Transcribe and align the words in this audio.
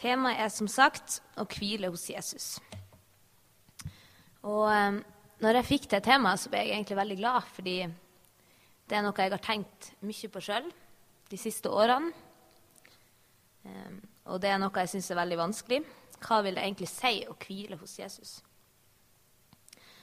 Temaet 0.00 0.40
er 0.40 0.48
som 0.48 0.68
sagt 0.70 1.18
å 1.36 1.44
hvile 1.44 1.90
hos 1.92 2.06
Jesus. 2.08 2.54
Og 4.48 4.64
um, 4.72 5.00
når 5.44 5.58
jeg 5.60 5.68
fikk 5.68 5.88
det 5.92 6.02
temaet, 6.06 6.40
så 6.40 6.52
ble 6.52 6.62
jeg 6.64 6.78
egentlig 6.78 6.96
veldig 6.96 7.18
glad, 7.20 7.48
fordi 7.52 7.76
det 8.88 8.96
er 8.96 9.04
noe 9.04 9.20
jeg 9.20 9.34
har 9.34 9.44
tenkt 9.44 9.90
mye 10.00 10.30
på 10.32 10.42
sjøl 10.44 10.70
de 11.28 11.40
siste 11.40 11.68
årene. 11.68 12.14
Um, 13.68 13.98
og 14.32 14.40
det 14.40 14.54
er 14.54 14.60
noe 14.62 14.84
jeg 14.86 14.94
syns 14.94 15.10
er 15.12 15.20
veldig 15.20 15.40
vanskelig. 15.42 15.82
Hva 16.20 16.40
vil 16.44 16.56
det 16.56 16.64
egentlig 16.64 16.88
si 16.88 17.20
å 17.28 17.36
hvile 17.40 17.76
hos 17.80 17.98
Jesus? 18.00 18.38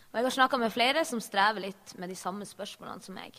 Og 0.08 0.20
jeg 0.20 0.30
har 0.30 0.38
snakka 0.38 0.62
med 0.62 0.74
flere 0.74 1.04
som 1.10 1.22
strever 1.22 1.68
litt 1.68 1.98
med 1.98 2.14
de 2.14 2.18
samme 2.18 2.46
spørsmålene 2.46 3.06
som 3.06 3.18
meg. 3.18 3.38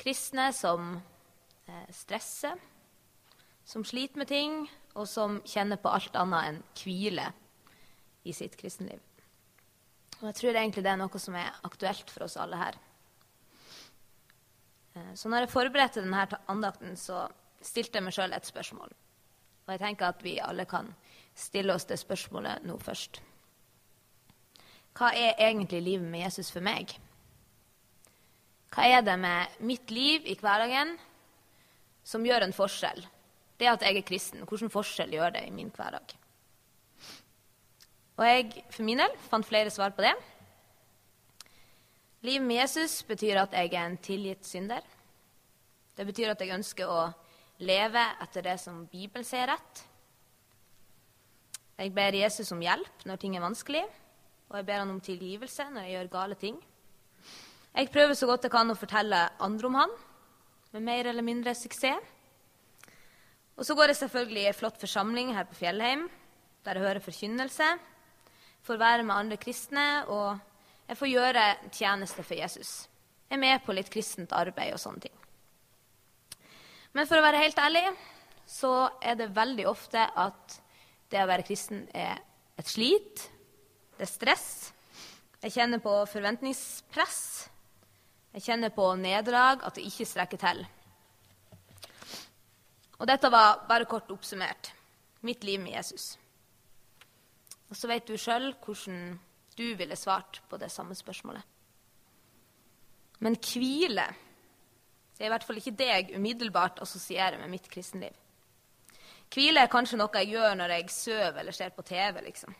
Kristne 0.00 0.48
som 0.56 0.94
eh, 0.96 1.88
stresser, 1.92 2.56
som 3.64 3.84
sliter 3.84 4.18
med 4.18 4.28
ting, 4.28 4.64
og 4.94 5.08
som 5.08 5.40
kjenner 5.48 5.80
på 5.80 5.92
alt 5.92 6.16
annet 6.18 6.48
enn 6.48 6.60
hvile 6.76 7.30
i 8.28 8.34
sitt 8.36 8.56
kristenliv. 8.60 9.00
Og 10.20 10.28
jeg 10.28 10.38
tror 10.38 10.58
egentlig 10.58 10.84
det 10.84 10.92
er 10.92 11.00
noe 11.00 11.20
som 11.22 11.36
er 11.38 11.62
aktuelt 11.66 12.10
for 12.12 12.26
oss 12.26 12.38
alle 12.38 12.58
her. 12.60 12.76
Eh, 14.94 15.12
så 15.18 15.30
når 15.30 15.46
jeg 15.46 15.54
forberedte 15.54 16.04
denne 16.04 16.26
andakten, 16.52 16.96
så 16.96 17.24
stilte 17.62 17.98
jeg 17.98 18.06
meg 18.06 18.14
sjøl 18.14 18.34
et 18.36 18.46
spørsmål. 18.46 18.92
Og 19.66 19.74
jeg 19.74 19.82
tenker 19.82 20.10
at 20.10 20.22
vi 20.24 20.36
alle 20.42 20.66
kan 20.68 20.90
stille 21.34 21.74
oss 21.74 21.88
det 21.88 21.98
spørsmålet 22.00 22.66
nå 22.68 22.76
først. 22.82 23.22
Hva 24.92 25.08
er 25.16 25.40
egentlig 25.40 25.80
livet 25.82 26.08
med 26.10 26.26
Jesus 26.26 26.52
for 26.52 26.64
meg? 26.64 26.92
Hva 28.72 28.86
er 28.88 29.02
det 29.04 29.16
med 29.20 29.64
mitt 29.64 29.90
liv 29.92 30.26
i 30.28 30.36
hverdagen 30.38 30.94
som 32.04 32.24
gjør 32.26 32.46
en 32.46 32.54
forskjell? 32.56 33.02
Det 33.62 33.70
at 33.70 33.84
jeg 33.86 34.00
er 34.00 34.06
kristen, 34.06 34.42
hvilken 34.42 34.72
forskjell 34.74 35.14
gjør 35.14 35.36
det 35.36 35.44
i 35.46 35.54
min 35.54 35.70
hverdag? 35.70 36.16
Og 38.18 38.26
jeg 38.26 38.64
for 38.74 38.82
min 38.82 38.98
del 38.98 39.14
fant 39.28 39.46
flere 39.46 39.70
svar 39.70 39.94
på 39.94 40.02
det. 40.02 40.12
Livet 42.26 42.46
med 42.46 42.58
Jesus 42.58 42.98
betyr 43.06 43.38
at 43.44 43.54
jeg 43.54 43.70
er 43.70 43.86
en 43.86 43.96
tilgitt 44.02 44.46
synder. 44.46 44.82
Det 45.94 46.06
betyr 46.10 46.34
at 46.34 46.42
jeg 46.42 46.54
ønsker 46.58 46.90
å 46.90 47.06
leve 47.62 48.02
etter 48.22 48.50
det 48.50 48.58
som 48.58 48.82
Bibelen 48.90 49.26
sier 49.26 49.46
rett. 49.54 49.86
Jeg 51.78 51.94
ber 51.94 52.18
Jesus 52.18 52.50
om 52.54 52.62
hjelp 52.62 53.06
når 53.06 53.22
ting 53.22 53.38
er 53.38 53.46
vanskelig 53.46 53.86
og 54.52 54.58
jeg 54.58 54.66
ber 54.68 54.82
han 54.82 54.90
om 54.92 55.00
tilgivelse 55.00 55.64
når 55.72 55.86
jeg 55.86 55.94
gjør 55.94 56.08
gale 56.12 56.36
ting. 56.36 56.56
Jeg 57.72 57.88
prøver 57.88 58.12
så 58.14 58.26
godt 58.28 58.44
jeg 58.44 58.52
kan 58.52 58.68
å 58.68 58.76
fortelle 58.76 59.20
andre 59.40 59.68
om 59.70 59.78
han, 59.80 59.94
med 60.76 60.84
mer 60.84 61.08
eller 61.08 61.24
mindre 61.24 61.54
suksess. 61.56 62.10
Og 63.62 63.66
så 63.66 63.76
går 63.78 63.92
jeg 63.92 63.96
selvfølgelig 64.00 64.42
i 64.42 64.48
en 64.50 64.56
flott 64.58 64.78
forsamling 64.80 65.28
her 65.36 65.44
på 65.46 65.54
Fjellheim, 65.54 66.08
der 66.66 66.74
jeg 66.74 66.82
hører 66.82 66.98
forkynnelse, 67.04 67.68
får 68.66 68.80
være 68.80 69.04
med 69.06 69.14
andre 69.14 69.36
kristne, 69.38 69.84
og 70.10 70.38
jeg 70.88 70.98
får 70.98 71.10
gjøre 71.12 71.44
tjeneste 71.70 72.24
for 72.26 72.34
Jesus. 72.34 72.88
Jeg 73.30 73.36
er 73.36 73.42
med 73.44 73.62
på 73.62 73.76
litt 73.78 73.92
kristent 73.94 74.34
arbeid 74.34 74.74
og 74.74 74.82
sånne 74.82 75.04
ting. 75.06 75.14
Men 76.90 77.06
for 77.06 77.22
å 77.22 77.22
være 77.22 77.44
helt 77.44 77.62
ærlig 77.62 77.84
så 78.50 78.74
er 78.98 79.14
det 79.22 79.30
veldig 79.30 79.70
ofte 79.70 80.10
at 80.10 80.58
det 81.14 81.22
å 81.22 81.30
være 81.30 81.46
kristen 81.46 81.86
er 81.94 82.18
et 82.58 82.66
slit, 82.66 83.28
det 83.94 84.08
er 84.08 84.10
stress. 84.10 84.46
Jeg 85.38 85.54
kjenner 85.54 85.78
på 85.78 86.00
forventningspress. 86.10 87.22
Jeg 88.34 88.42
kjenner 88.42 88.74
på 88.74 88.90
nederlag, 88.98 89.62
at 89.62 89.78
det 89.78 89.86
ikke 89.86 90.10
strekker 90.16 90.48
til. 90.50 90.66
Og 93.02 93.08
dette 93.10 93.30
var 93.34 93.64
bare 93.66 93.88
kort 93.90 94.10
oppsummert 94.14 94.70
mitt 95.26 95.42
liv 95.42 95.58
med 95.60 95.74
Jesus. 95.74 96.12
Og 97.66 97.74
så 97.74 97.88
vet 97.90 98.06
du 98.06 98.14
sjøl 98.20 98.52
hvordan 98.62 99.16
du 99.58 99.64
ville 99.76 99.96
svart 99.98 100.38
på 100.48 100.58
det 100.60 100.70
samme 100.70 100.94
spørsmålet. 100.94 101.42
Men 103.22 103.34
hvile 103.42 104.06
det 105.12 105.26
er 105.26 105.28
i 105.28 105.32
hvert 105.36 105.44
fall 105.46 105.58
ikke 105.60 105.76
det 105.78 105.86
jeg 105.86 106.16
umiddelbart 106.16 106.80
assosierer 106.82 107.38
med 107.38 107.50
mitt 107.52 107.68
kristenliv. 107.70 108.14
Hvile 109.32 109.62
er 109.62 109.70
kanskje 109.70 109.98
noe 110.00 110.22
jeg 110.22 110.32
gjør 110.32 110.56
når 110.58 110.74
jeg 110.74 110.88
sover 110.90 111.40
eller 111.42 111.54
ser 111.54 111.74
på 111.76 111.84
TV. 111.86 112.20
liksom. 112.24 112.54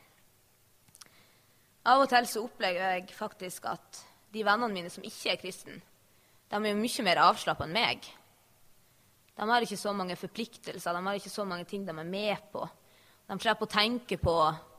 Av 1.90 2.02
og 2.02 2.08
til 2.08 2.28
så 2.30 2.42
opplever 2.44 2.94
jeg 2.94 3.14
faktisk 3.16 3.66
at 3.66 4.02
de 4.32 4.44
vennene 4.46 4.74
mine 4.74 4.90
som 4.90 5.04
ikke 5.04 5.32
er 5.32 5.40
kristne, 5.40 5.80
de 6.50 6.56
er 6.56 6.70
jo 6.70 6.78
mye 6.78 7.04
mer 7.04 7.22
avslappa 7.24 7.66
enn 7.66 7.74
meg. 7.74 8.06
De 9.36 9.48
har 9.48 9.64
ikke 9.64 9.80
så 9.80 9.92
mange 9.96 10.16
forpliktelser, 10.20 10.92
de 10.92 11.06
har 11.06 11.18
ikke 11.18 11.32
så 11.32 11.44
mange 11.48 11.64
ting 11.68 11.86
de 11.86 11.94
er 11.94 12.08
med 12.08 12.50
på. 12.52 12.66
De 13.28 13.38
slipper 13.40 13.68
å 13.68 13.72
tenke 13.72 14.18
på 14.20 14.34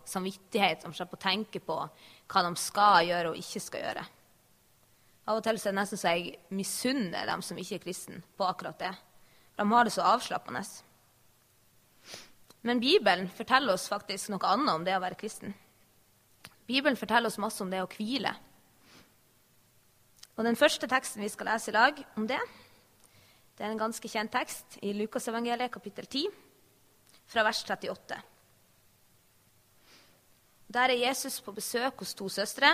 samvittighet, 0.06 0.84
de 0.84 0.94
slipper 0.94 1.18
å 1.18 1.24
tenke 1.24 1.62
på 1.64 1.78
hva 1.80 2.44
de 2.46 2.52
skal 2.62 3.08
gjøre 3.08 3.32
og 3.32 3.40
ikke 3.40 3.64
skal 3.64 3.86
gjøre. 3.88 4.06
Av 5.24 5.40
og 5.40 5.44
til 5.46 5.56
er 5.56 5.70
det 5.70 5.78
nesten 5.78 6.00
så 6.00 6.12
jeg 6.12 6.34
misunner 6.52 7.30
dem 7.30 7.44
som 7.46 7.60
ikke 7.60 7.78
er 7.80 7.84
kristne, 7.86 8.24
på 8.38 8.46
akkurat 8.46 8.80
det. 8.82 8.92
De 9.56 9.66
har 9.70 9.88
det 9.88 9.94
så 9.96 10.06
avslappende. 10.14 10.64
Men 12.64 12.80
Bibelen 12.80 13.30
forteller 13.32 13.76
oss 13.76 13.88
faktisk 13.92 14.34
noe 14.34 14.50
annet 14.50 14.74
om 14.74 14.84
det 14.84 14.96
å 14.98 15.04
være 15.04 15.20
kristen. 15.20 15.54
Bibelen 16.68 17.00
forteller 17.00 17.32
oss 17.32 17.40
masse 17.42 17.64
om 17.64 17.72
det 17.72 17.82
å 17.84 17.90
hvile. 17.92 18.34
Og 20.34 20.44
Den 20.48 20.58
første 20.58 20.88
teksten 20.90 21.22
vi 21.22 21.30
skal 21.30 21.52
lese 21.52 21.72
i 21.72 21.76
lag 21.76 22.00
om 22.18 22.28
det, 22.28 22.40
det 23.58 23.66
er 23.66 23.72
en 23.72 23.82
ganske 23.82 24.10
kjent 24.10 24.34
tekst 24.34 24.80
i 24.82 24.96
Lukasevangeliet 24.98 25.72
kapittel 25.74 26.08
10, 26.10 26.26
fra 27.30 27.44
vers 27.46 27.62
38. 27.64 28.18
Der 30.74 30.90
er 30.90 31.04
Jesus 31.06 31.38
på 31.46 31.54
besøk 31.54 32.02
hos 32.02 32.16
to 32.18 32.30
søstre. 32.34 32.74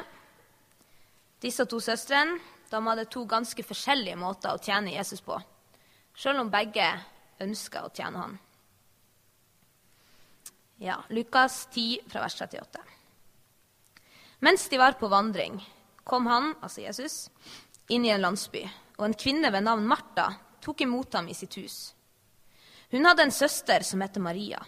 Disse 1.43 1.65
to 1.67 1.81
søstrene 1.83 2.39
de 2.69 2.81
hadde 2.85 3.07
to 3.11 3.25
ganske 3.27 3.63
forskjellige 3.65 4.15
måter 4.19 4.53
å 4.53 4.61
tjene 4.61 4.93
Jesus 4.93 5.23
på, 5.25 5.35
selv 6.15 6.45
om 6.45 6.51
begge 6.53 6.85
ønska 7.43 7.83
å 7.83 7.91
tjene 7.91 8.23
han. 8.23 8.37
Ja, 10.79 11.01
Lukas 11.11 11.65
10, 11.73 12.05
fra 12.07 12.21
vers 12.23 12.37
38. 12.39 12.83
Mens 14.47 14.69
de 14.71 14.77
var 14.79 14.95
på 14.95 15.09
vandring, 15.11 15.57
kom 16.07 16.29
han, 16.31 16.53
altså 16.63 16.85
Jesus, 16.85 17.25
inn 17.91 18.05
i 18.07 18.13
en 18.13 18.23
landsby, 18.23 18.61
og 18.95 19.09
en 19.09 19.17
kvinne 19.17 19.51
ved 19.51 19.65
navn 19.65 19.89
Martha 19.89 20.29
tok 20.61 20.81
imot 20.81 21.13
ham 21.13 21.29
i 21.29 21.37
sitt 21.37 21.57
hus. 21.57 21.93
Hun 22.91 23.05
hadde 23.05 23.27
en 23.27 23.31
søster 23.31 23.83
som 23.85 24.01
het 24.01 24.17
Maria. 24.17 24.61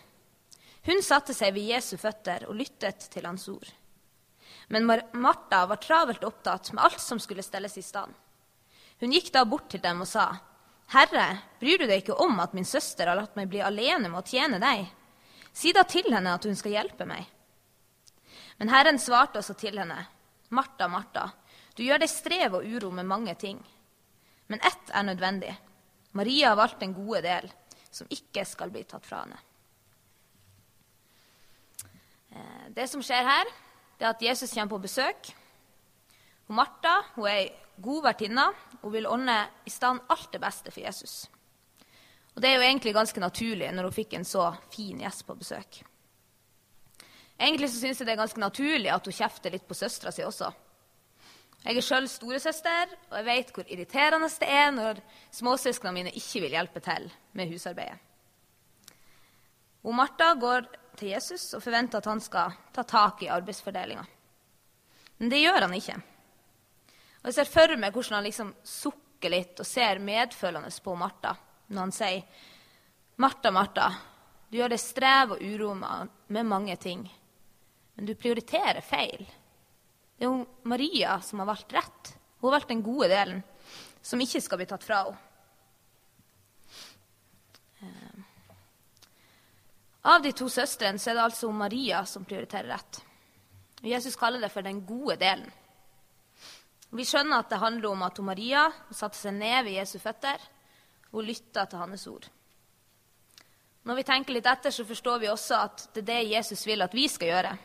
Hun 0.86 1.02
satte 1.06 1.34
seg 1.34 1.54
ved 1.54 1.70
Jesu 1.74 1.96
føtter 2.02 2.48
og 2.50 2.58
lyttet 2.58 3.10
til 3.14 3.26
hans 3.26 3.48
ord. 3.50 3.70
Men 4.72 4.86
Martha 4.88 5.66
var 5.68 5.82
travelt 5.82 6.24
opptatt 6.24 6.72
med 6.74 6.84
alt 6.86 7.02
som 7.02 7.20
skulle 7.20 7.44
stelles 7.44 7.78
i 7.78 7.84
stand. 7.86 8.14
Hun 9.02 9.14
gikk 9.14 9.32
da 9.34 9.44
bort 9.46 9.70
til 9.74 9.82
dem 9.82 10.04
og 10.04 10.10
sa, 10.10 10.30
Herre, 10.94 11.26
bryr 11.60 11.82
du 11.82 11.88
deg 11.88 12.04
ikke 12.04 12.18
om 12.20 12.40
at 12.44 12.54
min 12.54 12.68
søster 12.68 13.08
har 13.10 13.18
latt 13.18 13.38
meg 13.40 13.50
bli 13.50 13.62
alene 13.64 14.10
med 14.10 14.20
å 14.20 14.28
tjene 14.28 14.60
deg? 14.62 14.86
Si 15.54 15.72
da 15.76 15.84
til 15.88 16.12
henne 16.14 16.34
at 16.36 16.46
hun 16.48 16.58
skal 16.58 16.76
hjelpe 16.76 17.08
meg. 17.08 17.26
Men 18.60 18.72
Herren 18.72 19.00
svarte 19.00 19.40
også 19.40 19.56
til 19.58 19.80
henne, 19.80 19.98
Martha, 20.54 20.88
Martha, 20.92 21.30
du 21.76 21.84
gjør 21.86 22.04
deg 22.04 22.12
strev 22.12 22.60
og 22.60 22.68
uro 22.68 22.92
med 22.92 23.08
mange 23.08 23.36
ting. 23.40 23.60
Men 24.52 24.60
ett 24.68 24.92
er 24.92 25.08
nødvendig. 25.08 25.54
Maria 26.18 26.52
har 26.52 26.60
valgt 26.60 26.82
den 26.82 26.94
gode 26.94 27.22
del, 27.26 27.48
som 27.92 28.10
ikke 28.12 28.44
skal 28.48 28.72
bli 28.74 28.84
tatt 28.88 29.06
fra 29.08 29.24
henne. 29.24 29.40
Eh, 32.32 32.66
det 32.76 32.88
som 32.92 33.04
skjer 33.04 33.28
her, 33.28 33.52
det 33.98 34.08
er 34.08 34.14
at 34.16 34.24
Jesus 34.24 34.54
kommer 34.54 34.76
på 34.76 34.86
besøk. 34.88 35.32
Og 36.48 36.56
Martha 36.58 36.98
hun 37.16 37.28
er 37.30 37.44
ei 37.44 37.52
god 37.82 38.04
vertinne 38.10 38.48
og 38.82 38.92
vil 38.94 39.08
ordne 39.10 39.38
i 39.66 39.72
stand 39.72 40.04
alt 40.12 40.32
det 40.34 40.42
beste 40.42 40.72
for 40.72 40.84
Jesus. 40.84 41.30
Og 42.36 42.42
Det 42.42 42.50
er 42.50 42.56
jo 42.56 42.68
egentlig 42.68 42.94
ganske 42.96 43.20
naturlig 43.20 43.72
når 43.76 43.90
hun 43.90 43.96
fikk 43.96 44.14
en 44.16 44.28
så 44.28 44.52
fin 44.72 45.00
gjest 45.00 45.26
på 45.28 45.36
besøk. 45.36 45.82
Egentlig 47.42 47.72
så 47.72 47.82
syns 47.82 48.00
jeg 48.00 48.08
det 48.08 48.14
er 48.14 48.22
ganske 48.22 48.40
naturlig 48.40 48.92
at 48.94 49.08
hun 49.08 49.16
kjefter 49.16 49.52
litt 49.52 49.68
på 49.68 49.76
søstera 49.76 50.14
si 50.14 50.24
også. 50.24 50.52
Jeg 51.62 51.78
er 51.78 51.86
sjøl 51.86 52.08
storesøster, 52.10 52.94
og 53.12 53.18
jeg 53.20 53.26
vet 53.28 53.52
hvor 53.54 53.68
irriterende 53.70 54.30
det 54.42 54.48
er 54.50 54.72
når 54.74 55.02
småsøsknene 55.38 55.94
mine 55.94 56.14
ikke 56.18 56.42
vil 56.42 56.56
hjelpe 56.56 56.82
til 56.82 57.06
med 57.38 57.52
husarbeidet. 57.52 58.00
Og 59.86 59.94
Martha 59.98 60.34
går 60.38 60.66
til 60.98 61.14
Jesus 61.14 61.54
og 61.58 61.62
forventer 61.64 62.02
at 62.02 62.10
han 62.10 62.22
skal 62.22 62.58
ta 62.74 62.84
tak 62.86 63.22
i 63.24 63.30
arbeidsfordelinga. 63.34 64.04
Men 65.22 65.30
det 65.30 65.42
gjør 65.42 65.68
han 65.68 65.74
ikke. 65.78 66.00
Og 67.22 67.30
Jeg 67.30 67.38
ser 67.38 67.54
for 67.54 67.78
meg 67.78 67.94
hvordan 67.94 68.18
han 68.18 68.26
liksom 68.26 68.54
sukker 68.66 69.30
litt 69.30 69.62
og 69.62 69.70
ser 69.70 70.02
medfølende 70.02 70.72
på 70.84 70.96
Martha 70.98 71.36
når 71.72 71.82
han 71.82 71.92
sier, 71.96 72.24
'Martha, 73.16 73.52
Martha, 73.52 73.92
du 74.50 74.58
gjør 74.58 74.74
deg 74.74 74.80
strev 74.80 75.32
og 75.32 75.42
uro 75.42 75.74
med 75.76 76.46
mange 76.46 76.76
ting.' 76.76 77.10
Men 77.96 78.06
du 78.06 78.16
prioriterer 78.16 78.82
feil. 78.82 79.28
Det 80.22 80.28
er 80.28 80.36
jo 80.36 80.70
Maria 80.70 81.16
som 81.26 81.40
har 81.42 81.48
valgt 81.50 81.74
rett. 81.74 82.10
Hun 82.38 82.52
har 82.52 82.60
valgt 82.60 82.68
den 82.70 82.84
gode 82.86 83.08
delen, 83.10 83.40
som 84.06 84.22
ikke 84.22 84.42
skal 84.46 84.60
bli 84.62 84.68
tatt 84.70 84.84
fra 84.86 85.00
henne. 85.08 85.18
Eh, 87.82 88.20
Av 90.14 90.22
de 90.22 90.30
to 90.38 90.46
søstrene 90.46 91.02
så 91.02 91.10
er 91.10 91.18
det 91.18 91.24
altså 91.24 91.50
Maria 91.50 92.04
som 92.06 92.22
prioriterer 92.30 92.70
rett. 92.70 93.00
Jesus 93.82 94.14
kaller 94.16 94.46
det 94.46 94.52
for 94.54 94.62
den 94.62 94.84
gode 94.86 95.18
delen. 95.18 95.50
Vi 96.94 97.08
skjønner 97.10 97.42
at 97.42 97.50
det 97.50 97.64
handler 97.66 97.90
om 97.90 98.06
at 98.06 98.22
Maria 98.22 98.68
satte 98.94 99.18
seg 99.18 99.34
ned 99.40 99.66
ved 99.66 99.80
Jesu 99.80 99.98
føtter 100.06 100.38
og 101.16 101.26
lytta 101.26 101.66
til 101.66 101.82
hans 101.82 102.06
ord. 102.14 102.30
Når 103.90 104.04
vi 104.04 104.06
tenker 104.06 104.38
litt 104.38 104.54
etter, 104.54 104.70
så 104.70 104.86
forstår 104.86 105.26
vi 105.26 105.34
også 105.34 105.66
at 105.66 105.90
det 105.96 106.06
er 106.06 106.10
det 106.14 106.24
Jesus 106.36 106.62
vil 106.70 106.86
at 106.86 106.94
vi 106.94 107.10
skal 107.10 107.34
gjøre. 107.34 107.58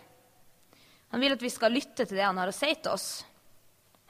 Han 1.13 1.23
vil 1.23 1.37
at 1.37 1.43
vi 1.43 1.51
skal 1.53 1.75
lytte 1.75 2.05
til 2.05 2.19
det 2.19 2.27
han 2.27 2.39
har 2.41 2.51
å 2.51 2.55
si 2.55 2.73
til 2.75 2.93
oss, 2.93 3.25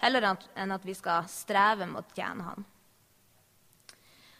heller 0.03 0.25
enn 0.31 0.73
at 0.75 0.85
vi 0.87 0.95
skal 0.97 1.29
streve 1.31 1.89
med 1.89 2.03
å 2.03 2.17
tjene 2.17 2.47
han. 2.47 2.67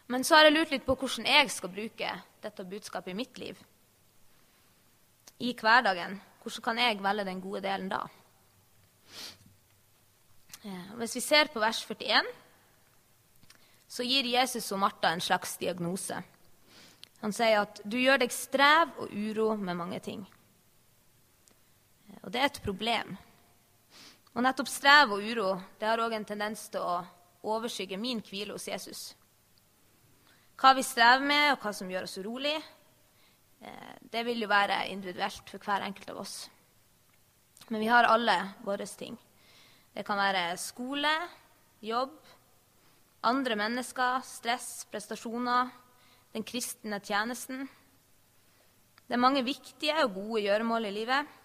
Men 0.07 0.23
så 0.23 0.37
har 0.37 0.47
jeg 0.47 0.55
lurt 0.55 0.71
litt 0.71 0.85
på 0.87 0.95
hvordan 0.95 1.27
jeg 1.27 1.51
skal 1.51 1.73
bruke 1.73 2.11
dette 2.43 2.65
budskapet 2.67 3.11
i 3.11 3.17
mitt 3.17 3.39
liv. 3.41 3.57
I 5.43 5.51
hverdagen. 5.53 6.15
Hvordan 6.41 6.63
kan 6.63 6.79
jeg 6.79 7.01
velge 7.03 7.25
den 7.27 7.41
gode 7.43 7.61
delen 7.65 7.89
da? 7.91 8.05
Eh, 10.63 10.93
hvis 11.01 11.17
vi 11.19 11.23
ser 11.25 11.51
på 11.51 11.59
vers 11.59 11.81
41, 11.83 12.31
så 13.87 14.03
gir 14.07 14.31
Jesus 14.31 14.71
og 14.71 14.79
Martha 14.79 15.11
en 15.11 15.23
slags 15.23 15.57
diagnose. 15.59 16.21
Han 17.21 17.33
sier 17.35 17.65
at 17.65 17.81
du 17.83 17.97
gjør 17.99 18.23
deg 18.23 18.33
strev 18.33 18.95
og 19.03 19.11
uro 19.11 19.53
med 19.59 19.79
mange 19.79 19.99
ting. 20.03 20.23
Og 22.27 22.33
det 22.35 22.41
er 22.41 22.49
et 22.49 22.57
problem. 22.59 23.13
Og 24.35 24.43
nettopp 24.43 24.67
strev 24.67 25.13
og 25.15 25.23
uro 25.23 25.53
det 25.79 25.87
har 25.87 26.01
òg 26.03 26.11
en 26.17 26.25
tendens 26.27 26.65
til 26.73 26.83
å 26.83 26.97
overskygge 27.47 27.95
min 28.01 28.19
hvile 28.19 28.51
hos 28.51 28.65
Jesus. 28.67 29.03
Hva 30.59 30.73
vi 30.75 30.83
strever 30.83 31.23
med, 31.23 31.53
og 31.53 31.63
hva 31.63 31.71
som 31.71 31.87
gjør 31.87 32.03
oss 32.03 32.17
urolig, 32.19 32.57
eh, 33.63 33.95
det 34.11 34.25
vil 34.27 34.43
jo 34.43 34.51
være 34.51 34.81
individuelt 34.91 35.47
for 35.47 35.63
hver 35.63 35.87
enkelt 35.87 36.11
av 36.11 36.19
oss. 36.25 36.35
Men 37.69 37.79
vi 37.79 37.87
har 37.87 38.11
alle 38.11 38.35
våre 38.65 38.85
ting. 38.91 39.15
Det 39.95 40.03
kan 40.03 40.19
være 40.19 40.57
skole, 40.59 41.15
jobb, 41.79 42.19
andre 43.23 43.55
mennesker, 43.55 44.19
stress, 44.27 44.83
prestasjoner, 44.91 45.71
den 46.35 46.43
kristne 46.43 46.99
tjenesten. 46.99 47.69
Det 49.07 49.15
er 49.15 49.25
mange 49.29 49.47
viktige 49.47 49.95
og 50.03 50.17
gode 50.19 50.43
gjøremål 50.49 50.91
i 50.91 50.95
livet 50.99 51.36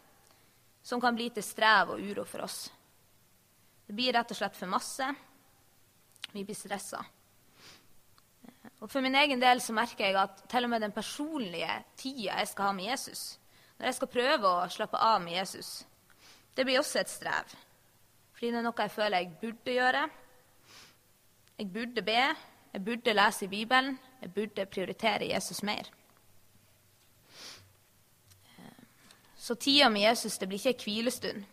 som 0.83 1.01
kan 1.01 1.15
bli 1.15 1.31
til 1.31 1.45
strev 1.47 1.95
og 1.95 2.01
uro 2.03 2.25
for 2.29 2.45
oss. 2.47 2.67
Det 3.87 3.95
blir 3.95 4.13
rett 4.15 4.31
og 4.31 4.39
slett 4.39 4.57
for 4.57 4.71
masse. 4.71 5.09
Vi 6.33 6.45
blir 6.45 6.57
stressa. 6.57 7.03
Og 8.83 8.91
For 8.91 9.03
min 9.03 9.15
egen 9.15 9.41
del 9.41 9.61
så 9.63 9.75
merker 9.75 10.09
jeg 10.09 10.19
at 10.19 10.43
til 10.51 10.67
og 10.67 10.73
med 10.73 10.83
den 10.83 10.95
personlige 10.95 11.71
tida 11.97 12.41
jeg 12.41 12.49
skal 12.51 12.71
ha 12.71 12.73
med 12.75 12.89
Jesus, 12.91 13.39
når 13.79 13.87
jeg 13.87 13.99
skal 13.99 14.11
prøve 14.11 14.49
å 14.49 14.71
slappe 14.71 14.99
av 14.99 15.21
med 15.23 15.37
Jesus, 15.37 15.85
det 16.57 16.67
blir 16.67 16.81
også 16.81 17.01
et 17.01 17.11
strev. 17.11 17.55
Fordi 18.35 18.51
det 18.51 18.59
er 18.59 18.67
noe 18.67 18.85
jeg 18.85 18.95
føler 18.97 19.23
jeg 19.23 19.37
burde 19.41 19.77
gjøre. 19.77 20.03
Jeg 21.59 21.73
burde 21.73 22.03
be, 22.03 22.23
jeg 22.73 22.85
burde 22.85 23.15
lese 23.15 23.45
i 23.47 23.53
Bibelen, 23.53 23.99
jeg 24.21 24.35
burde 24.35 24.67
prioritere 24.67 25.31
Jesus 25.31 25.63
mer. 25.63 25.87
Så 29.43 29.55
tida 29.55 29.89
med 29.91 30.03
Jesus 30.03 30.39
det 30.39 30.47
blir 30.47 30.61
ikke 30.61 30.71
en 30.71 30.85
hvilestund. 30.85 31.45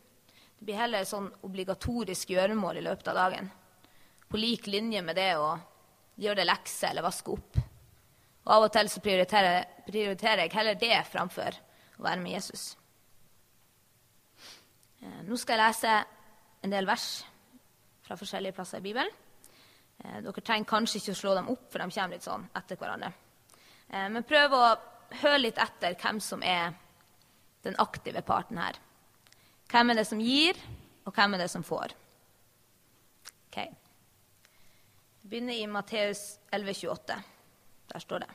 Det 0.60 0.66
blir 0.68 0.78
heller 0.78 1.02
et 1.02 1.10
sånn 1.10 1.26
obligatorisk 1.42 2.30
gjøremål 2.30 2.78
i 2.78 2.84
løpet 2.86 3.08
av 3.10 3.16
dagen. 3.18 3.48
På 4.30 4.38
lik 4.38 4.68
linje 4.70 5.00
med 5.02 5.16
det 5.18 5.32
å 5.42 5.56
gjøre 6.22 6.38
det 6.38 6.44
lekser 6.46 6.92
eller 6.92 7.08
vaske 7.08 7.32
opp. 7.34 7.58
Og 8.46 8.52
Av 8.54 8.66
og 8.68 8.70
til 8.76 8.92
så 8.94 9.02
prioriterer, 9.02 9.66
prioriterer 9.88 10.44
jeg 10.44 10.54
heller 10.54 10.78
det 10.78 11.00
framfor 11.10 11.58
å 11.98 12.04
være 12.06 12.22
med 12.22 12.36
Jesus. 12.36 12.66
Eh, 15.02 15.24
nå 15.26 15.40
skal 15.42 15.58
jeg 15.58 15.64
lese 15.64 15.96
en 16.62 16.76
del 16.76 16.86
vers 16.86 17.08
fra 18.06 18.20
forskjellige 18.20 18.58
plasser 18.60 18.84
i 18.84 18.86
Bibelen. 18.86 19.16
Eh, 20.04 20.20
dere 20.28 20.44
trenger 20.44 20.70
kanskje 20.76 21.02
ikke 21.02 21.16
å 21.16 21.22
slå 21.24 21.34
dem 21.40 21.50
opp, 21.56 21.66
for 21.72 21.82
de 21.82 21.90
kommer 21.98 22.14
litt 22.20 22.28
sånn 22.30 22.46
etter 22.62 22.78
hverandre. 22.78 23.10
Eh, 23.90 24.06
men 24.14 24.30
prøv 24.30 24.54
å 24.60 24.62
høre 25.24 25.42
litt 25.42 25.58
etter 25.58 25.98
hvem 25.98 26.22
som 26.22 26.46
er 26.46 26.78
den 27.64 27.76
aktive 27.78 28.22
parten 28.26 28.58
her. 28.58 28.78
Hvem 29.70 29.92
er 29.92 30.00
det 30.00 30.08
som 30.10 30.22
gir, 30.22 30.58
og 31.06 31.14
hvem 31.14 31.36
er 31.36 31.44
det 31.44 31.50
som 31.52 31.66
får? 31.66 31.94
Ok. 33.50 33.60
Vi 35.22 35.30
begynner 35.30 35.54
i 35.54 35.68
Matteus 35.68 36.40
11,28. 36.52 37.20
Der 37.90 38.00
står 38.00 38.26
det. 38.26 38.32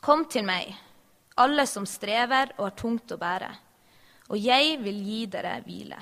Kom 0.00 0.24
til 0.30 0.46
meg, 0.46 0.74
alle 1.36 1.66
som 1.66 1.86
strever 1.86 2.52
og 2.56 2.68
har 2.68 2.76
tungt 2.78 3.12
å 3.14 3.18
bære, 3.20 3.48
og 4.30 4.38
jeg 4.38 4.76
vil 4.82 5.00
gi 5.06 5.20
dere 5.30 5.56
hvile. 5.66 5.98